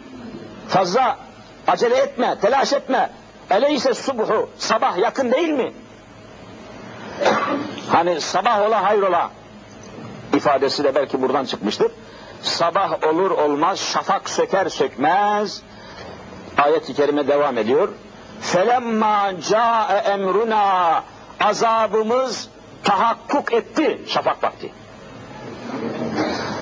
[0.69, 1.19] fazla
[1.67, 3.11] acele etme telaş etme
[3.57, 5.73] eleyse subhu sabah yakın değil mi
[7.89, 9.31] hani sabah ola hayrola
[10.35, 11.93] ifadesi de belki buradan çıkmıştır
[12.43, 15.63] sabah olur olmaz şafak söker sökmez
[16.59, 17.89] ayet-i kerime devam ediyor
[18.41, 21.03] felemma ca'e emruna
[21.41, 22.49] azabımız
[22.85, 24.73] tahakkuk etti şafak vakti.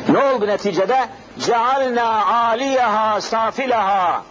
[0.08, 1.08] Ne oldu neticede?
[1.38, 4.22] Cealna aliyaha safilaha.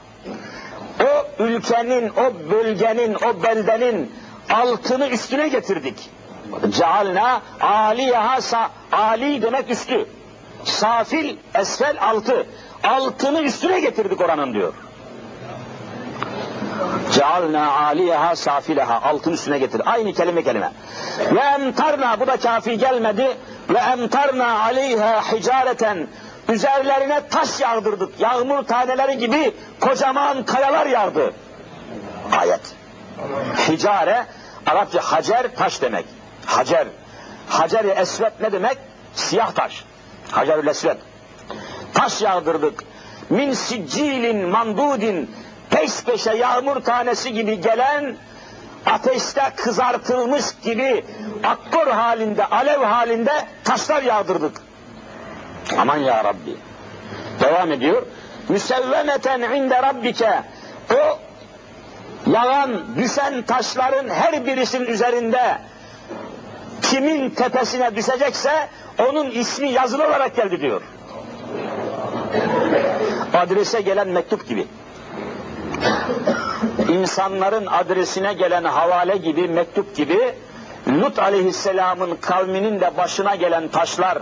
[1.00, 4.12] O ülkenin, o bölgenin, o beldenin
[4.50, 6.10] altını üstüne getirdik.
[6.70, 10.06] Cealna aliyaha sa ali demek üstü.
[10.64, 12.48] Safil esfel altı.
[12.84, 14.74] Altını üstüne getirdik oranın diyor.
[17.12, 19.82] Cealna aliyeha safileha altın üstüne getir.
[19.86, 20.72] Aynı kelime kelime.
[21.32, 23.28] Ve emtarna bu da kafi gelmedi.
[23.70, 26.08] Ve emtarna aleyha hicareten
[26.50, 28.20] üzerlerine taş yağdırdık.
[28.20, 31.34] Yağmur taneleri gibi kocaman kayalar yağdı.
[32.32, 32.76] Ayet.
[33.68, 34.26] Hicare
[34.66, 36.06] Arapça hacer taş demek.
[36.46, 36.88] Hacer.
[37.50, 38.78] Hacer-i esvet ne demek?
[39.16, 39.84] Siyah taş.
[40.32, 40.98] Hacer-ül esvet.
[41.94, 42.84] Taş yağdırdık.
[43.30, 45.36] Min siccilin mandudin
[45.70, 48.16] peş peşe yağmur tanesi gibi gelen
[48.86, 51.06] ateşte kızartılmış gibi
[51.44, 54.62] akkor halinde, alev halinde taşlar yağdırdık.
[55.80, 56.56] Aman ya Rabbi.
[57.40, 58.06] Devam ediyor.
[58.50, 60.44] Müsevvemeten inde rabbike.
[60.94, 61.20] O
[62.32, 65.58] yağan, düşen taşların her birisinin üzerinde
[66.82, 68.70] kimin tepesine düşecekse
[69.10, 70.82] onun ismi yazılı olarak geldi diyor.
[73.34, 74.68] Adrese gelen mektup gibi
[76.90, 80.34] insanların adresine gelen havale gibi, mektup gibi
[80.88, 84.18] Lut aleyhisselamın kavminin de başına gelen taşlar,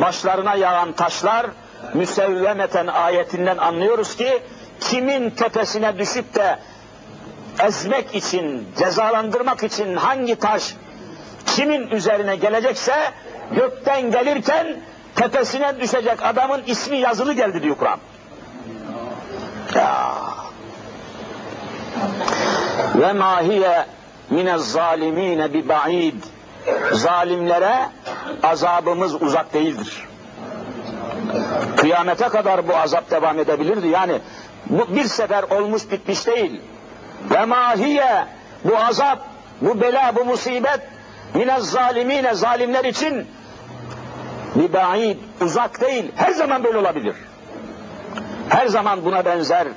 [0.00, 1.46] başlarına yağan taşlar
[1.94, 4.42] müsevvemeten ayetinden anlıyoruz ki
[4.80, 6.58] kimin tepesine düşüp de
[7.60, 10.74] ezmek için, cezalandırmak için hangi taş
[11.46, 12.94] kimin üzerine gelecekse
[13.52, 14.66] gökten gelirken
[15.16, 17.98] tepesine düşecek adamın ismi yazılı geldi diyor Kur'an.
[22.94, 23.86] Ve ma hiye
[24.30, 26.14] mine zalimine bi ba'id.
[26.92, 27.88] Zalimlere
[28.42, 30.08] azabımız uzak değildir.
[31.76, 33.88] Kıyamete kadar bu azap devam edebilirdi.
[33.88, 34.18] Yani
[34.66, 36.60] bu bir sefer olmuş bitmiş değil.
[37.30, 38.26] Ve mahiye
[38.64, 39.18] bu azap,
[39.60, 40.80] bu bela, bu musibet
[41.34, 43.26] mine zalimine zalimler için
[44.54, 46.12] bir ba'id, uzak değil.
[46.16, 47.14] Her zaman böyle olabilir.
[48.48, 49.68] Her zaman buna benzer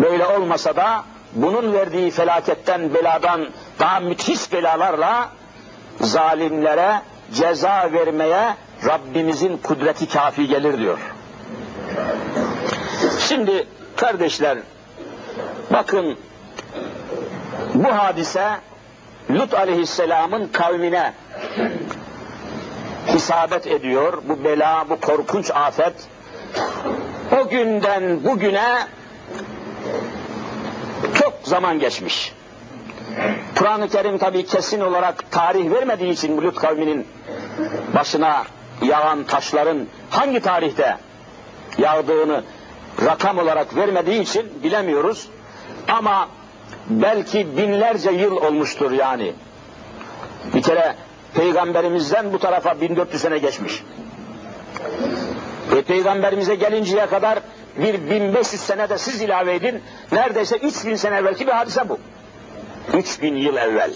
[0.00, 5.28] böyle olmasa da bunun verdiği felaketten, beladan daha müthiş belalarla
[6.00, 7.00] zalimlere
[7.34, 8.54] ceza vermeye
[8.86, 10.98] Rabbimizin kudreti kafi gelir diyor.
[13.28, 14.58] Şimdi kardeşler
[15.72, 16.18] bakın
[17.74, 18.48] bu hadise
[19.30, 21.12] Lut aleyhisselamın kavmine
[23.14, 24.22] isabet ediyor.
[24.28, 25.94] Bu bela, bu korkunç afet
[27.40, 28.86] o günden bugüne
[31.14, 32.32] çok zaman geçmiş.
[33.58, 37.06] Kur'an-ı Kerim tabi kesin olarak tarih vermediği için Lut kavminin
[37.94, 38.44] başına
[38.82, 40.96] yağan taşların hangi tarihte
[41.78, 42.44] yağdığını
[43.04, 45.28] rakam olarak vermediği için bilemiyoruz.
[45.88, 46.28] Ama
[46.88, 49.32] belki binlerce yıl olmuştur yani.
[50.54, 50.94] Bir kere
[51.34, 53.82] peygamberimizden bu tarafa 1400 sene geçmiş.
[55.76, 57.38] E, peygamberimize gelinceye kadar
[57.76, 59.82] bir 1500 sene de siz ilave edin.
[60.12, 61.98] Neredeyse 3000 sene evvelki bir hadise bu.
[62.92, 63.90] 3000 yıl evvel.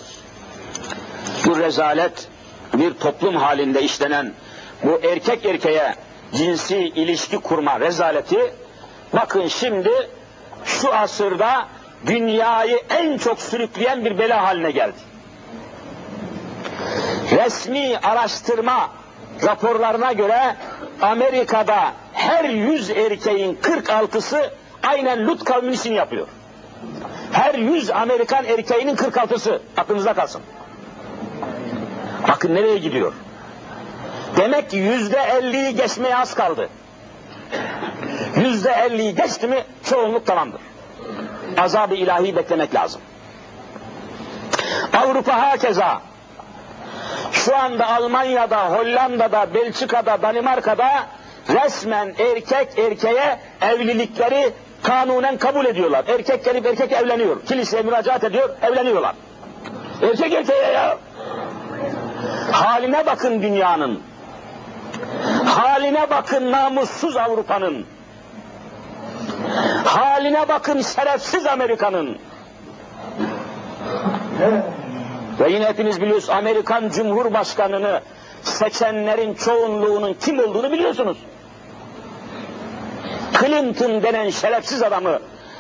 [1.47, 2.29] Bu rezalet
[2.75, 4.33] bir toplum halinde işlenen
[4.83, 5.95] bu erkek erkeğe
[6.35, 8.55] cinsi ilişki kurma rezaleti
[9.13, 9.91] bakın şimdi
[10.65, 11.69] şu asırda
[12.07, 14.99] dünyayı en çok sürükleyen bir bela haline geldi.
[17.31, 18.91] Resmi araştırma
[19.43, 20.57] raporlarına göre
[21.03, 24.51] Amerika'da her yüz erkeğin 46'sı
[24.83, 26.27] aynen Lut kavminin yapıyor.
[27.33, 30.43] Her yüz Amerikan erkeğinin 46'sı aklınızda kalsın.
[32.29, 33.13] Bakın nereye gidiyor.
[34.37, 36.69] Demek ki yüzde elliyi geçmeye az kaldı.
[38.37, 40.61] Yüzde elliyi geçti mi çoğunluk tamamdır.
[41.59, 43.01] Azab-ı ilahi beklemek lazım.
[44.93, 46.03] Avrupa hakeza.
[47.33, 51.07] Şu anda Almanya'da, Hollanda'da, Belçika'da, Danimarka'da
[51.49, 54.53] resmen erkek erkeğe evlilikleri
[54.85, 56.05] kanunen kabul ediyorlar.
[56.09, 57.45] Erkek gelip erkek evleniyor.
[57.47, 59.15] Kiliseye müracaat ediyor, evleniyorlar.
[60.03, 60.99] Erkek erkeğe ya.
[62.53, 64.01] Haline bakın dünyanın.
[65.45, 67.87] Haline bakın namussuz Avrupa'nın.
[69.85, 72.19] Haline bakın şerefsiz Amerika'nın.
[75.41, 78.01] Ve yine hepiniz biliyorsunuz Amerikan Cumhurbaşkanı'nı
[78.43, 81.19] seçenlerin çoğunluğunun kim olduğunu biliyorsunuz.
[83.41, 85.19] Clinton denen şerefsiz adamı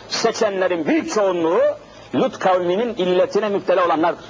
[0.08, 1.60] seçenlerin büyük çoğunluğu
[2.14, 4.24] Lut kavminin illetine müptela olanlardır.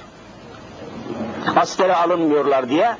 [1.55, 2.97] Askere alınmıyorlar diye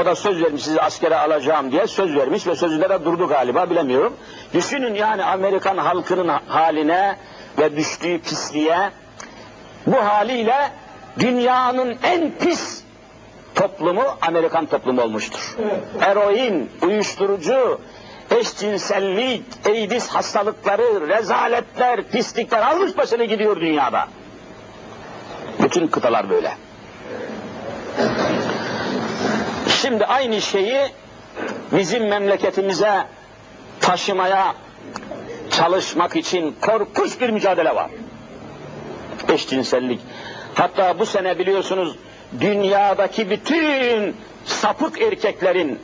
[0.00, 4.16] o da söz vermiş sizi askere alacağım diye söz vermiş ve sözlere durdu galiba bilemiyorum.
[4.54, 7.16] Düşünün yani Amerikan halkının haline
[7.58, 8.90] ve düştüğü pisliğe
[9.86, 10.70] bu haliyle
[11.18, 12.82] dünyanın en pis
[13.54, 15.56] toplumu Amerikan toplumu olmuştur.
[16.00, 17.80] Eroin, uyuşturucu,
[18.30, 24.08] eşcinsellik, eydis hastalıkları, rezaletler, pislikler almış başını gidiyor dünyada.
[25.62, 26.56] Bütün kıtalar böyle.
[29.82, 30.80] Şimdi aynı şeyi
[31.72, 33.06] bizim memleketimize
[33.80, 34.54] taşımaya
[35.50, 37.90] çalışmak için korkunç bir mücadele var.
[39.28, 40.00] Eşcinsellik.
[40.54, 41.96] Hatta bu sene biliyorsunuz
[42.40, 45.78] dünyadaki bütün sapık erkeklerin,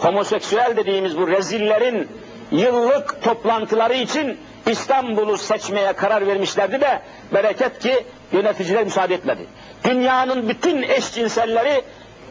[0.00, 2.08] homoseksüel dediğimiz bu rezillerin
[2.50, 9.46] yıllık toplantıları için İstanbul'u seçmeye karar vermişlerdi de bereket ki yöneticiler müsaade etmedi.
[9.84, 11.82] Dünyanın bütün eşcinselleri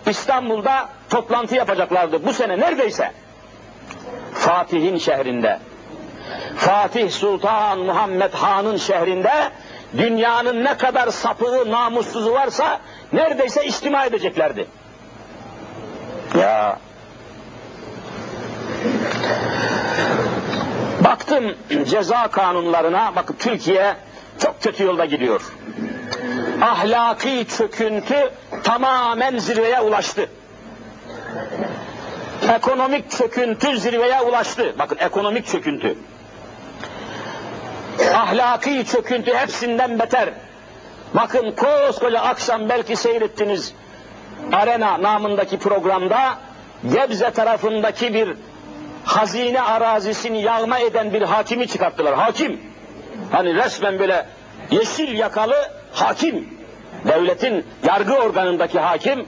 [0.06, 2.26] İstanbul'da toplantı yapacaklardı.
[2.26, 3.12] Bu sene neredeyse
[4.34, 5.60] Fatih'in şehrinde,
[6.56, 9.34] Fatih Sultan Muhammed Han'ın şehrinde
[9.98, 12.80] dünyanın ne kadar sapığı, namussuzu varsa
[13.14, 14.68] neredeyse istima edeceklerdi.
[16.40, 16.80] Ya
[21.04, 21.56] Baktım
[21.86, 23.96] ceza kanunlarına, bakın Türkiye
[24.40, 25.42] çok kötü yolda gidiyor.
[26.62, 28.32] Ahlaki çöküntü
[28.64, 30.30] tamamen zirveye ulaştı.
[32.56, 34.76] Ekonomik çöküntü zirveye ulaştı.
[34.80, 35.96] Bakın ekonomik çöküntü.
[38.16, 40.30] Ahlaki çöküntü hepsinden beter.
[41.14, 43.74] Bakın koskoca akşam belki seyrettiniz
[44.52, 46.38] Arena namındaki programda
[46.94, 48.36] Gebze tarafındaki bir
[49.04, 52.16] hazine arazisini yağma eden bir hakimi çıkarttılar.
[52.16, 52.60] Hakim.
[53.32, 54.26] Hani resmen böyle
[54.72, 55.56] yeşil yakalı
[55.94, 56.50] hakim.
[57.08, 59.26] Devletin yargı organındaki hakim.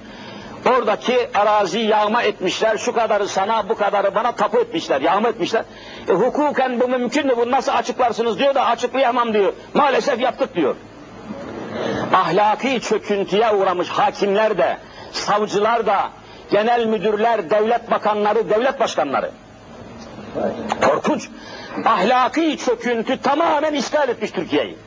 [0.65, 2.77] Oradaki arazi yağma etmişler.
[2.77, 5.63] Şu kadarı sana, bu kadarı bana tapu etmişler, yağma etmişler.
[6.09, 7.33] E, hukuken bu mümkün mü?
[7.37, 9.53] Bunu nasıl açıklarsınız diyor da açıklayamam diyor.
[9.73, 10.75] Maalesef yaptık diyor.
[12.13, 14.77] Ahlaki çöküntüye uğramış hakimler de,
[15.11, 16.09] savcılar da,
[16.51, 19.31] genel müdürler, devlet bakanları, devlet başkanları.
[20.81, 21.29] Korkunç.
[21.85, 24.77] Ahlaki çöküntü tamamen işgal etmiş Türkiye'yi.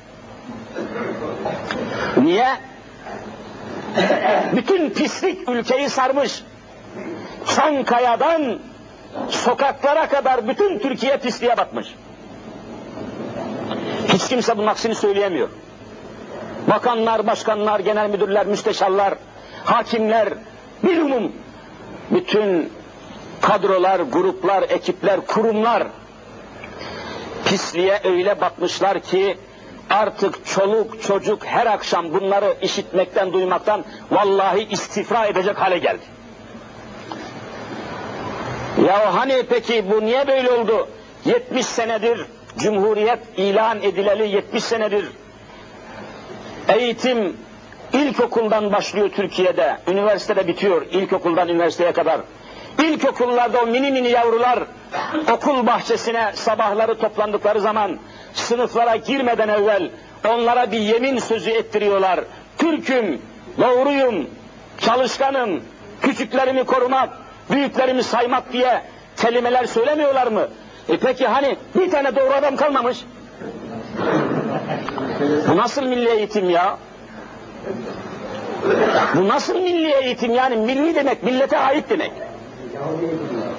[2.17, 2.49] Niye?
[4.53, 6.43] Bütün pislik ülkeyi sarmış.
[7.57, 8.59] Çankaya'dan
[9.29, 11.95] sokaklara kadar bütün Türkiye pisliğe batmış.
[14.09, 15.49] Hiç kimse bunun aksini söyleyemiyor.
[16.71, 19.15] Bakanlar, başkanlar, genel müdürler, müsteşarlar,
[19.65, 20.29] hakimler,
[20.83, 21.33] bir umum
[22.11, 22.73] bütün
[23.45, 25.83] kadrolar, gruplar, ekipler, kurumlar
[27.45, 29.39] pisliğe öyle batmışlar ki
[29.91, 36.03] artık çoluk çocuk her akşam bunları işitmekten, duymaktan vallahi istifra edecek hale geldi.
[38.89, 40.89] Ya hani peki bu niye böyle oldu?
[41.25, 42.27] 70 senedir
[42.59, 45.09] Cumhuriyet ilan edileli 70 senedir
[46.69, 47.37] eğitim
[47.93, 52.21] ilkokuldan başlıyor Türkiye'de, üniversitede bitiyor ilkokuldan üniversiteye kadar.
[52.83, 54.59] İlkokullarda o mini mini yavrular
[55.33, 57.99] okul bahçesine sabahları toplandıkları zaman
[58.35, 59.91] sınıflara girmeden evvel
[60.29, 62.21] onlara bir yemin sözü ettiriyorlar.
[62.59, 63.23] Türk'üm,
[63.59, 64.27] doğruyum,
[64.79, 65.63] çalışkanım,
[66.03, 67.09] küçüklerimi korumak,
[67.51, 68.83] büyüklerimiz saymak diye
[69.17, 70.49] kelimeler söylemiyorlar mı?
[70.89, 73.05] E peki hani bir tane doğru adam kalmamış?
[75.49, 76.79] Bu nasıl milli eğitim ya?
[79.15, 82.13] Bu nasıl milli eğitim yani milli demek millete ait demek.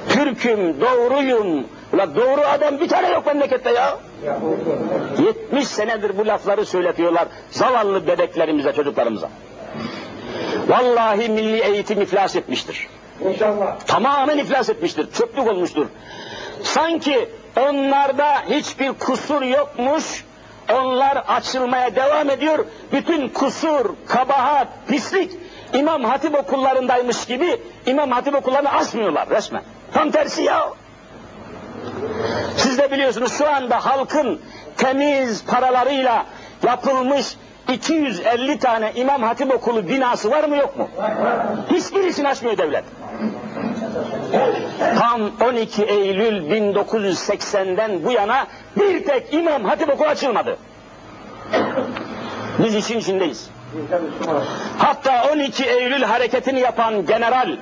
[0.10, 1.66] Türk'üm, doğruyum.
[1.94, 3.98] Ula doğru adam bir tane yok memlekette ya.
[5.26, 9.30] 70 senedir bu lafları söyletiyorlar zavallı bebeklerimize, çocuklarımıza.
[10.68, 12.88] Vallahi milli eğitim iflas etmiştir.
[13.30, 13.80] İnşallah.
[13.80, 15.86] Tamamen iflas etmiştir, çöplük olmuştur.
[16.64, 20.26] Sanki onlarda hiçbir kusur yokmuş,
[20.74, 22.66] onlar açılmaya devam ediyor.
[22.91, 25.32] Bütün kusur, kabahat, pislik
[25.74, 29.63] İmam Hatip okullarındaymış gibi İmam Hatip okullarını açmıyorlar resmen.
[29.93, 30.70] Tam tersi ya.
[32.57, 34.41] Siz de biliyorsunuz şu anda halkın
[34.78, 36.26] temiz paralarıyla
[36.63, 37.36] yapılmış
[37.74, 40.89] 250 tane İmam Hatip okulu binası var mı yok mu?
[41.72, 42.84] Hiçbirisini açmıyor devlet.
[45.00, 48.48] Tam 12 Eylül 1980'den bu yana
[48.78, 50.58] bir tek İmam Hatip okulu açılmadı.
[52.60, 53.50] Biz işin içindeyiz.
[54.78, 57.58] Hatta 12 Eylül hareketini yapan general,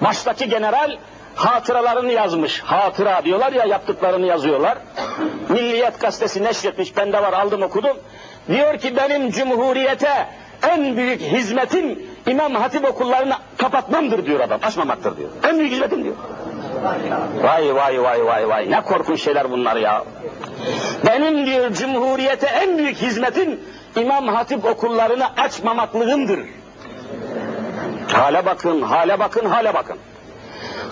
[0.00, 0.96] baştaki general
[1.34, 2.60] hatıralarını yazmış.
[2.60, 4.78] Hatıra diyorlar ya yaptıklarını yazıyorlar.
[5.48, 7.96] Milliyet gazetesi neşretmiş, bende var aldım okudum.
[8.48, 10.26] Diyor ki benim cumhuriyete
[10.68, 15.28] en büyük hizmetim İmam Hatip okullarını kapatmamdır diyor adam, açmamaktır diyor.
[15.48, 16.16] En büyük hizmetim diyor.
[17.42, 20.04] Vay vay vay vay vay ne korkunç şeyler bunlar ya.
[21.06, 23.60] Benim diyor cumhuriyete en büyük hizmetim
[23.96, 26.40] İmam Hatip okullarını açmamaklığımdır.
[28.12, 29.96] Hale bakın, hale bakın, hale bakın.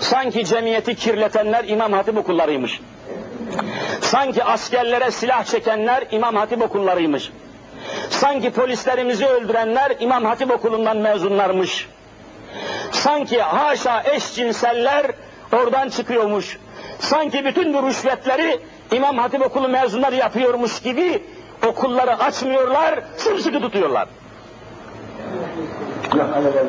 [0.01, 2.81] Sanki cemiyeti kirletenler İmam Hatip okullarıymış.
[4.01, 7.33] Sanki askerlere silah çekenler İmam Hatip okullarıymış.
[8.11, 11.89] Sanki polislerimizi öldürenler İmam Hatip okulundan mezunlarmış.
[12.93, 15.07] Sanki haşa eşcinseller
[15.53, 16.59] oradan çıkıyormuş.
[16.99, 18.61] Sanki bütün bu rüşvetleri
[18.93, 21.23] İmam Hatip okulu mezunları yapıyormuş gibi
[21.67, 24.09] okulları açmıyorlar, sımsıkı tutuyorlar.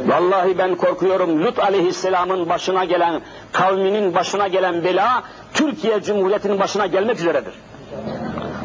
[0.05, 7.19] Vallahi ben korkuyorum Lut aleyhisselamın başına gelen, kavminin başına gelen bela, Türkiye Cumhuriyeti'nin başına gelmek
[7.19, 7.53] üzeredir.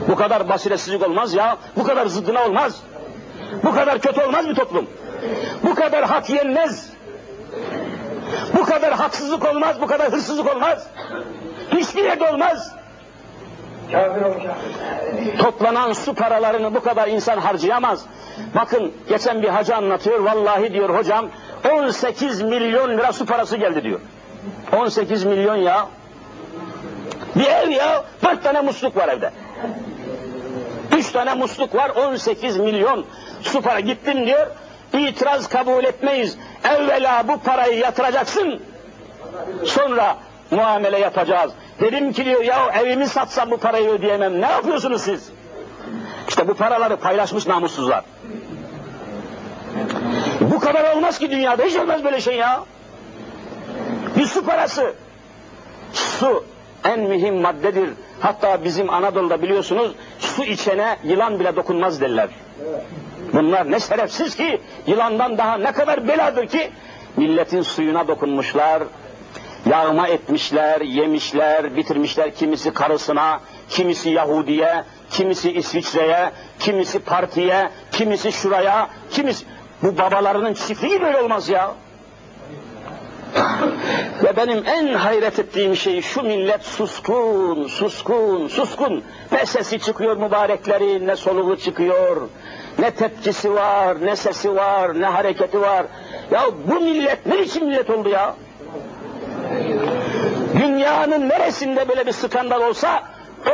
[0.08, 2.80] Bu kadar basiretsizlik olmaz ya, bu kadar zıddına olmaz.
[3.64, 4.86] Bu kadar kötü olmaz bir toplum.
[5.62, 6.90] Bu kadar hak yenmez.
[8.54, 10.86] Bu kadar haksızlık olmaz, bu kadar hırsızlık olmaz.
[11.72, 12.74] Hiçbir yerde olmaz.
[15.38, 18.04] Toplanan su paralarını bu kadar insan harcayamaz.
[18.54, 21.28] Bakın geçen bir hacı anlatıyor, vallahi diyor hocam
[21.72, 24.00] 18 milyon lira su parası geldi diyor.
[24.72, 25.86] 18 milyon ya.
[27.36, 29.30] Bir ev ya, dört tane musluk var evde.
[30.96, 33.06] Üç tane musluk var, 18 milyon
[33.42, 33.80] su para.
[33.80, 34.46] Gittim diyor,
[34.92, 36.38] itiraz kabul etmeyiz.
[36.64, 38.62] Evvela bu parayı yatıracaksın,
[39.64, 40.16] sonra
[40.50, 41.52] muamele yapacağız.
[41.80, 45.30] Dedim ki diyor, ya evimi satsam bu parayı ödeyemem, ne yapıyorsunuz siz?
[46.28, 48.04] İşte bu paraları paylaşmış namussuzlar.
[50.40, 52.64] Bu kadar olmaz ki dünyada, hiç olmaz böyle şey ya.
[54.16, 54.94] Bir su parası.
[55.92, 56.44] Su
[56.84, 57.90] en mühim maddedir.
[58.20, 62.28] Hatta bizim Anadolu'da biliyorsunuz su içene yılan bile dokunmaz derler.
[63.32, 66.70] Bunlar ne şerefsiz ki yılandan daha ne kadar beladır ki
[67.16, 68.82] milletin suyuna dokunmuşlar,
[69.70, 79.44] yağma etmişler, yemişler, bitirmişler kimisi karısına, kimisi Yahudiye, kimisi İsviçre'ye, kimisi partiye, kimisi şuraya, kimisi...
[79.82, 81.74] Bu babalarının çiftliği böyle olmaz ya.
[84.24, 89.04] Ve benim en hayret ettiğim şey şu millet suskun, suskun, suskun.
[89.32, 92.28] Ne sesi çıkıyor mübareklerin, ne soluğu çıkıyor,
[92.78, 95.86] ne tepkisi var, ne sesi var, ne hareketi var.
[96.30, 98.34] Ya bu millet ne biçim millet oldu ya?
[100.58, 103.02] Dünyanın neresinde böyle bir skandal olsa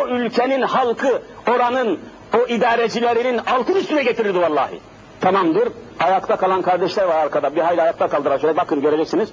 [0.03, 2.01] o ülkenin halkı, oranın,
[2.35, 4.81] o idarecilerinin altın üstüne getirirdi vallahi.
[5.27, 5.68] Tamamdır.
[6.01, 7.57] Ayakta kalan kardeşler var arkada.
[7.57, 8.39] Bir hayli ayakta kaldılar.
[8.39, 9.33] Şöyle bakın göreceksiniz.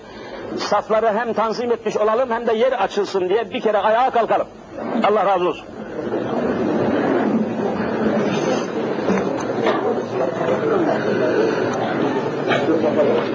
[0.58, 4.48] Safları hem tanzim etmiş olalım hem de yer açılsın diye bir kere ayağa kalkalım.
[5.08, 5.66] Allah razı olsun.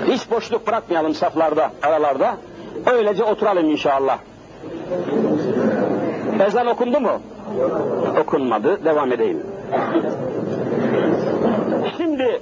[0.06, 2.36] Hiç boşluk bırakmayalım saflarda, aralarda.
[2.92, 4.18] Öylece oturalım inşallah.
[6.46, 7.20] Ezan okundu mu?
[8.20, 8.84] Okunmadı.
[8.84, 9.42] Devam edeyim.
[12.18, 12.40] Şimdi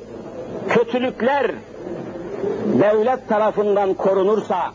[0.68, 1.51] kötülükler
[2.64, 4.72] devlet tarafından korunursa,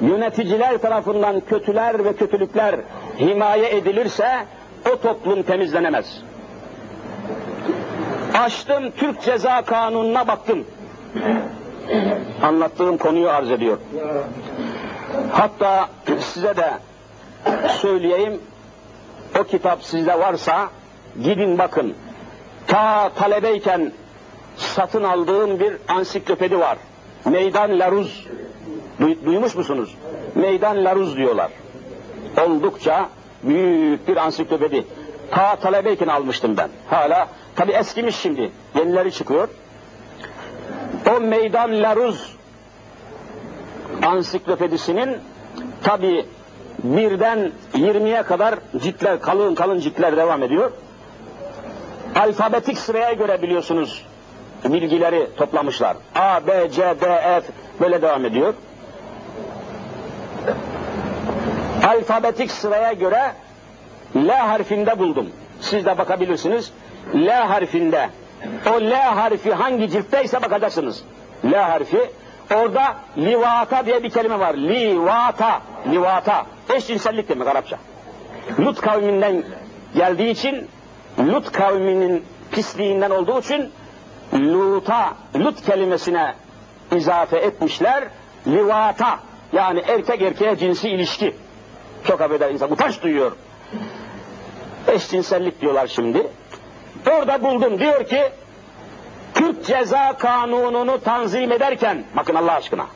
[0.00, 2.80] yöneticiler tarafından kötüler ve kötülükler
[3.20, 4.46] himaye edilirse
[4.92, 6.22] o toplum temizlenemez.
[8.34, 10.64] Açtım Türk Ceza Kanunu'na baktım.
[12.42, 13.78] Anlattığım konuyu arz ediyor.
[15.32, 15.88] Hatta
[16.20, 16.70] size de
[17.68, 18.40] söyleyeyim,
[19.40, 20.68] o kitap sizde varsa
[21.22, 21.94] gidin bakın.
[22.66, 23.92] Ta talebeyken
[24.56, 26.78] satın aldığım bir ansiklopedi var.
[27.24, 28.26] Meydan Laruz.
[29.00, 29.94] Duy- duymuş musunuz?
[30.34, 31.50] Meydan Laruz diyorlar.
[32.46, 33.08] Oldukça
[33.42, 34.84] büyük bir ansiklopedi.
[35.30, 36.68] Ta talebeyken almıştım ben.
[36.90, 38.52] Hala tabi eskimiş şimdi.
[38.78, 39.48] Yenileri çıkıyor.
[41.16, 42.36] O Meydan Laruz
[44.06, 45.16] ansiklopedisinin
[45.82, 46.26] tabi
[46.82, 50.70] birden 20'ye kadar ciltler, kalın kalın ciltler devam ediyor.
[52.16, 54.04] Alfabetik sıraya göre biliyorsunuz
[54.64, 55.96] bilgileri toplamışlar.
[56.14, 57.42] A, B, C, D, E
[57.80, 58.54] böyle devam ediyor.
[61.88, 63.32] Alfabetik sıraya göre
[64.16, 65.30] L harfinde buldum.
[65.60, 66.72] Siz de bakabilirsiniz.
[67.14, 68.08] L harfinde.
[68.66, 71.02] O L harfi hangi ciltteyse bakacaksınız.
[71.44, 72.10] L harfi.
[72.54, 74.54] Orada livata diye bir kelime var.
[74.54, 75.60] Livata.
[75.90, 76.46] Livata.
[76.74, 77.78] Eşcinsellik demek Arapça.
[78.58, 79.42] Lut kavminden
[79.94, 80.68] geldiği için
[81.18, 83.70] Lut kavminin pisliğinden olduğu için
[84.34, 86.34] Lut'a, Lut kelimesine
[86.96, 88.04] izafe etmişler.
[88.46, 89.18] Livata
[89.52, 91.34] yani erkek erkeğe cinsi ilişki.
[92.04, 93.32] Çok affeder insan utanç duyuyor.
[94.88, 96.26] Eşcinsellik diyorlar şimdi.
[97.10, 98.22] Orada buldum diyor ki
[99.34, 102.86] Türk Ceza Kanunu'nu tanzim ederken bakın Allah aşkına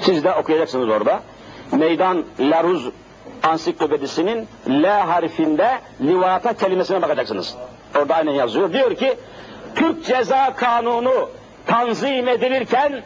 [0.00, 1.22] siz de okuyacaksınız orada.
[1.72, 2.88] Meydan Laruz
[3.42, 7.54] ansiklopedisinin L harfinde livata kelimesine bakacaksınız.
[7.96, 8.72] Orada aynen yazıyor.
[8.72, 9.16] Diyor ki
[9.74, 11.30] Türk Ceza Kanunu
[11.66, 13.02] tanzim edilirken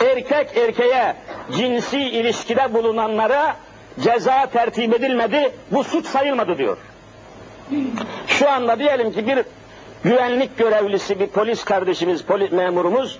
[0.00, 1.16] erkek erkeğe
[1.56, 3.56] cinsi ilişkide bulunanlara
[4.00, 6.76] ceza tertip edilmedi, bu suç sayılmadı diyor.
[8.26, 9.38] Şu anda diyelim ki bir
[10.04, 13.18] güvenlik görevlisi, bir polis kardeşimiz, polis memurumuz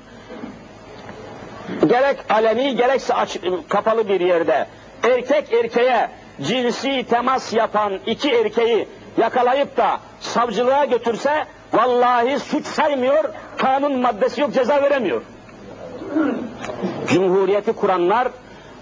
[1.86, 4.66] gerek aleni gerekse açık, kapalı bir yerde
[5.02, 6.08] erkek erkeğe
[6.44, 8.88] cinsi temas yapan iki erkeği
[9.18, 13.24] yakalayıp da savcılığa götürse vallahi suç saymıyor,
[13.58, 15.22] kanun maddesi yok ceza veremiyor.
[17.08, 18.28] Cumhuriyeti kuranlar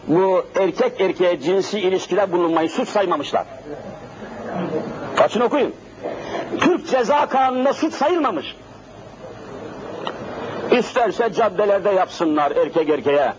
[0.09, 3.47] bu erkek erkeğe cinsi ilişkide bulunmayı suç saymamışlar.
[5.19, 5.75] Açın okuyun.
[6.61, 8.57] Türk Ceza Kanunu'nda suç sayılmamış.
[10.71, 13.33] İsterse caddelerde yapsınlar erkek erkeğe.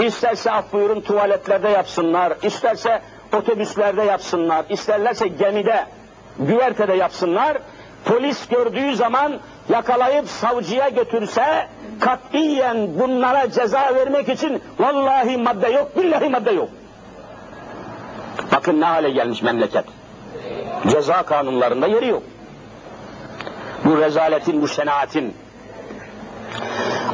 [0.00, 2.32] İsterse af buyurun tuvaletlerde yapsınlar.
[2.42, 3.02] İsterse
[3.34, 4.64] otobüslerde yapsınlar.
[4.68, 5.86] İsterlerse gemide,
[6.38, 7.58] güvertede yapsınlar.
[8.04, 11.68] Polis gördüğü zaman yakalayıp savcıya götürse
[12.00, 16.68] katiyen bunlara ceza vermek için vallahi madde yok, billahi madde yok.
[18.52, 19.84] Bakın ne hale gelmiş memleket.
[20.88, 22.22] Ceza kanunlarında yeri yok.
[23.84, 25.34] Bu rezaletin, bu şenaatin.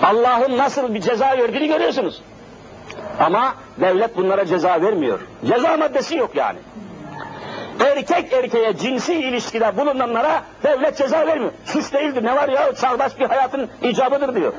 [0.03, 2.23] Allah'ın nasıl bir ceza verdiğini görüyorsunuz.
[3.21, 5.21] Ama devlet bunlara ceza vermiyor.
[5.47, 6.59] Ceza maddesi yok yani.
[7.81, 11.53] Erkek erkeğe cinsi ilişkide bulunanlara devlet ceza vermiyor.
[11.65, 14.53] Suç değildir ne var ya çağdaş bir hayatın icabıdır diyor.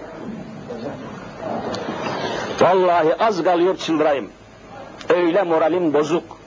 [2.61, 4.29] Vallahi az kalıyor çıldırayım.
[5.09, 6.37] Öyle moralim bozuk.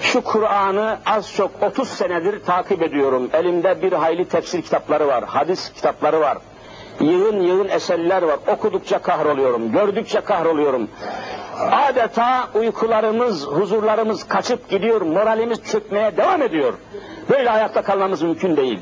[0.00, 3.30] Şu Kur'an'ı az çok 30 senedir takip ediyorum.
[3.32, 6.38] Elimde bir hayli tefsir kitapları var, hadis kitapları var.
[7.00, 8.38] Yığın yığın eserler var.
[8.46, 10.88] Okudukça kahroluyorum, gördükçe kahroluyorum.
[11.70, 16.74] Adeta uykularımız, huzurlarımız kaçıp gidiyor, moralimiz çökmeye devam ediyor.
[17.30, 18.80] Böyle hayatta kalmamız mümkün değil.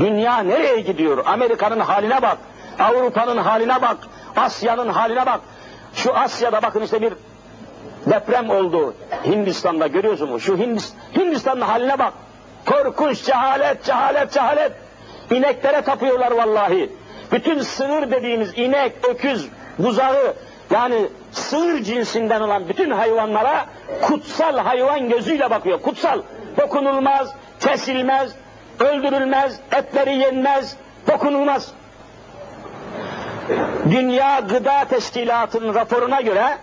[0.00, 1.18] Dünya nereye gidiyor?
[1.26, 2.38] Amerika'nın haline bak,
[2.78, 3.96] Avrupa'nın haline bak,
[4.36, 5.40] Asya'nın haline bak.
[5.94, 7.12] Şu Asya'da bakın işte bir
[8.06, 8.94] deprem oldu
[9.26, 10.42] Hindistan'da görüyorsunuz.
[10.42, 12.12] Şu Hindist Hindistan'ın haline bak.
[12.66, 14.72] Korkunç cehalet, cehalet, cehalet.
[15.30, 16.90] İneklere tapıyorlar vallahi.
[17.32, 19.48] Bütün sığır dediğimiz inek, öküz,
[19.78, 20.34] buzağı
[20.70, 23.66] yani sığır cinsinden olan bütün hayvanlara
[24.02, 25.82] kutsal hayvan gözüyle bakıyor.
[25.82, 26.22] Kutsal.
[26.56, 28.32] Dokunulmaz, kesilmez,
[28.80, 30.76] öldürülmez, etleri yenmez,
[31.08, 31.72] dokunulmaz.
[33.90, 36.58] Dünya Gıda Teşkilatı'nın raporuna göre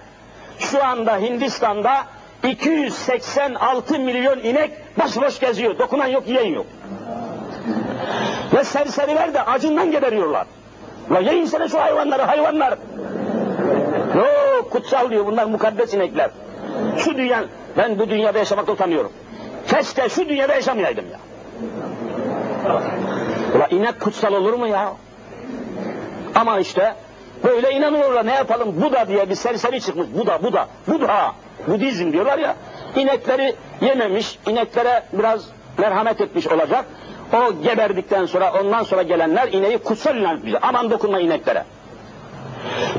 [0.59, 2.03] şu anda Hindistan'da
[2.43, 5.80] 286 milyon inek başıboş geziyor.
[5.80, 6.66] Dokunan yok, yiyen yok.
[8.53, 10.45] Ve serseriler de acından geberiyorlar.
[11.12, 12.78] La yiyin sana şu hayvanları, hayvanlar.
[14.16, 16.30] Yok kutsal diyor bunlar mukaddes inekler.
[16.97, 17.43] Şu dünya,
[17.78, 19.12] ben bu dünyada yaşamakta utanıyorum.
[19.68, 21.20] Keşke şu dünyada yaşamayaydım ya.
[23.56, 24.93] Ula inek kutsal olur mu ya?
[26.36, 26.95] Ama işte
[27.43, 30.08] böyle inanıyorlar ne yapalım Buda diye bir serseri çıkmış.
[30.18, 31.32] Buda, Buda, Buda.
[31.68, 32.56] Budizm diyorlar ya.
[32.95, 36.86] İnekleri yememiş, ineklere biraz merhamet etmiş olacak.
[37.34, 41.63] O geberdikten sonra ondan sonra gelenler ineği kutsal ilan Aman dokunma ineklere.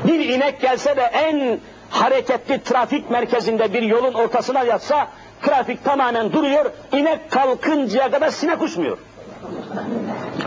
[0.07, 1.59] Bir inek gelse de en
[1.89, 5.07] hareketli trafik merkezinde bir yolun ortasına yatsa
[5.41, 6.71] trafik tamamen duruyor.
[6.91, 8.97] İnek kalkıncaya kadar sinek uçmuyor.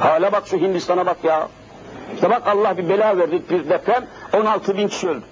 [0.00, 1.48] Hala bak şu Hindistan'a bak ya.
[2.14, 5.24] İşte bak Allah bir bela verdi bir deprem 16 bin kişi öldü.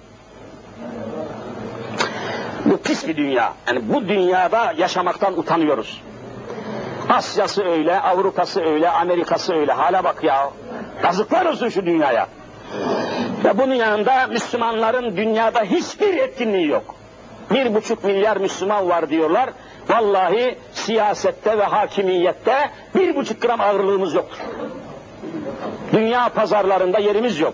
[2.65, 3.53] Bu pis bir dünya.
[3.67, 6.01] Yani bu dünyada yaşamaktan utanıyoruz.
[7.09, 9.71] Asya'sı öyle, Avrupa'sı öyle, Amerika'sı öyle.
[9.73, 10.49] Hala bak ya.
[11.03, 12.27] Yazıklar olsun şu dünyaya.
[13.43, 16.95] Ve bunun yanında Müslümanların dünyada hiçbir etkinliği yok.
[17.51, 19.49] Bir buçuk milyar Müslüman var diyorlar.
[19.89, 24.39] Vallahi siyasette ve hakimiyette bir buçuk gram ağırlığımız yoktur.
[25.93, 27.53] Dünya pazarlarında yerimiz yok.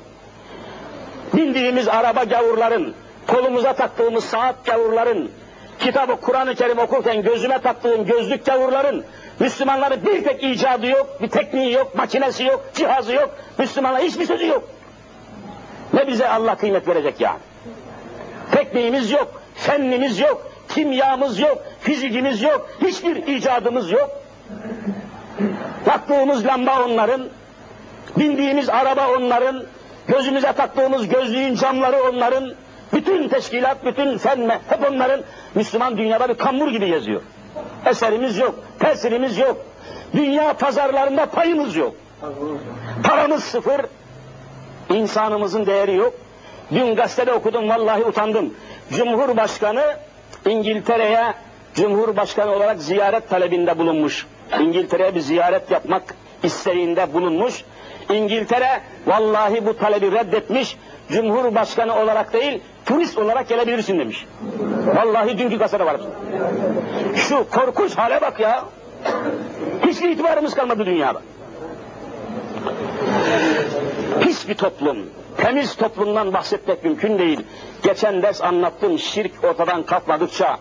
[1.33, 2.93] Bindiğimiz araba gavurların,
[3.27, 5.31] kolumuza taktığımız saat gavurların,
[5.79, 9.05] kitabı Kur'an-ı Kerim okurken gözüme taktığım gözlük gavurların,
[9.39, 14.47] Müslümanların bir tek icadı yok, bir tekniği yok, makinesi yok, cihazı yok, Müslümanlar hiçbir sözü
[14.47, 14.63] yok.
[15.93, 17.39] Ne bize Allah kıymet verecek yani?
[18.51, 24.09] Tekniğimiz yok, fennimiz yok, kimyamız yok, fizikimiz yok, hiçbir icadımız yok.
[25.85, 27.29] Taktığımız lamba onların,
[28.17, 29.63] bindiğimiz araba onların,
[30.07, 32.53] gözümüze taktığımız gözlüğün camları onların,
[32.93, 35.21] bütün teşkilat, bütün fen, hep onların
[35.55, 37.21] Müslüman dünyada bir kambur gibi geziyor.
[37.85, 39.57] Eserimiz yok, tesirimiz yok.
[40.13, 41.95] Dünya pazarlarında payımız yok.
[43.03, 43.81] Paramız sıfır,
[44.89, 46.13] insanımızın değeri yok.
[46.71, 48.53] Dün gazetede okudum, vallahi utandım.
[48.91, 49.97] Cumhurbaşkanı
[50.45, 51.33] İngiltere'ye
[51.75, 54.27] Cumhurbaşkanı olarak ziyaret talebinde bulunmuş.
[54.59, 57.63] İngiltere'ye bir ziyaret yapmak isteğinde bulunmuş.
[58.09, 60.77] İngiltere vallahi bu talebi reddetmiş.
[61.11, 64.25] Cumhurbaşkanı olarak değil, turist olarak gelebilirsin demiş.
[64.95, 66.01] Vallahi dünkü gazetede var.
[67.15, 68.65] Şu korkunç hale bak ya.
[69.85, 71.21] Hiçbir itibarımız kalmadı dünyada.
[74.21, 74.97] Pis bir toplum,
[75.37, 77.39] temiz toplumdan bahsetmek mümkün değil.
[77.83, 80.57] Geçen ders anlattım, şirk ortadan kalkmadıkça,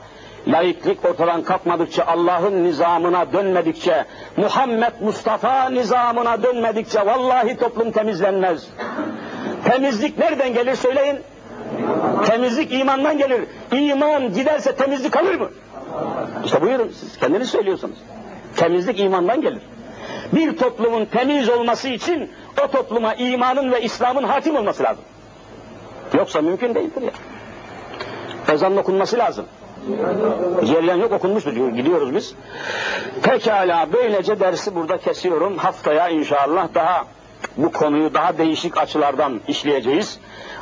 [0.46, 4.04] laiklik ortadan kalkmadıkça, Allah'ın nizamına dönmedikçe,
[4.36, 8.68] Muhammed Mustafa nizamına dönmedikçe vallahi toplum temizlenmez.
[9.64, 11.18] Temizlik nereden gelir söyleyin?
[12.26, 13.44] Temizlik imandan gelir.
[13.72, 15.48] İman giderse temizlik kalır mı?
[16.44, 17.96] İşte buyurun siz kendiniz söylüyorsunuz.
[18.56, 19.62] Temizlik imandan gelir.
[20.32, 22.30] Bir toplumun temiz olması için
[22.64, 25.04] o topluma imanın ve İslam'ın hakim olması lazım.
[26.14, 27.12] Yoksa mümkün değildir ya.
[28.54, 29.44] Ezanın okunması lazım.
[30.64, 31.68] Cereyan yok okunmuştur diyor.
[31.68, 32.34] Gidiyoruz biz.
[33.22, 35.58] Pekala böylece dersi burada kesiyorum.
[35.58, 37.04] Haftaya inşallah daha
[37.56, 40.18] bu konuyu daha değişik açılardan işleyeceğiz.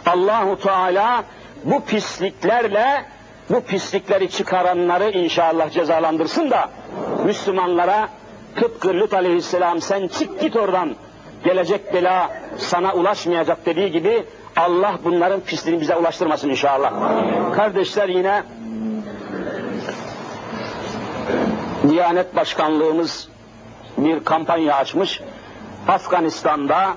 [0.07, 1.25] Allahu Teala
[1.65, 3.05] bu pisliklerle
[3.51, 6.71] bu pislikleri çıkaranları inşallah cezalandırsın da
[7.25, 8.09] Müslümanlara
[8.57, 10.95] tıpkı Lut aleyhisselam sen çık git oradan
[11.45, 14.25] gelecek bela sana ulaşmayacak dediği gibi
[14.57, 16.93] Allah bunların pisliğini bize ulaştırmasın inşallah.
[17.55, 18.43] Kardeşler yine
[21.89, 23.29] Diyanet Başkanlığımız
[23.99, 25.21] bir kampanya açmış.
[25.89, 26.97] Afganistan'da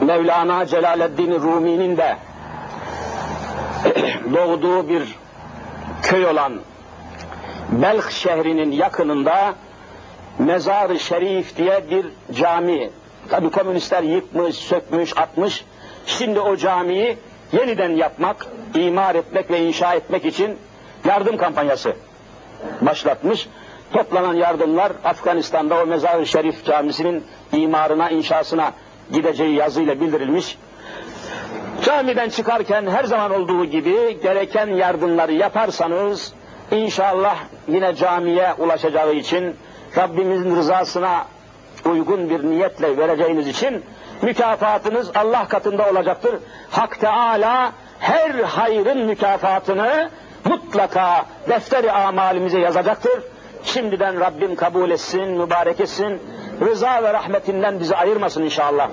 [0.00, 2.16] Mevlana Celaleddin Rumi'nin de
[4.34, 5.14] doğduğu bir
[6.02, 6.52] köy olan
[7.72, 9.54] Belh şehrinin yakınında
[10.38, 12.90] Mezar-ı Şerif diye bir cami.
[13.28, 15.64] Tabi komünistler yıkmış, sökmüş, atmış.
[16.06, 17.18] Şimdi o camiyi
[17.52, 20.58] yeniden yapmak, imar etmek ve inşa etmek için
[21.04, 21.96] yardım kampanyası
[22.80, 23.48] başlatmış.
[23.92, 28.72] Toplanan yardımlar Afganistan'da o Mezar-ı Şerif camisinin imarına, inşasına
[29.12, 30.58] gideceği yazıyla bildirilmiş.
[31.84, 36.32] Camiden çıkarken her zaman olduğu gibi gereken yardımları yaparsanız
[36.70, 37.36] inşallah
[37.68, 39.56] yine camiye ulaşacağı için
[39.96, 41.24] Rabbimizin rızasına
[41.84, 43.84] uygun bir niyetle vereceğiniz için
[44.22, 46.34] mükafatınız Allah katında olacaktır.
[46.70, 50.10] Hak Teala her hayrın mükafatını
[50.44, 53.22] mutlaka defteri amalimize yazacaktır.
[53.64, 56.22] Şimdiden Rabbim kabul etsin, mübarek etsin,
[56.60, 58.90] rıza ve rahmetinden bizi ayırmasın inşallah.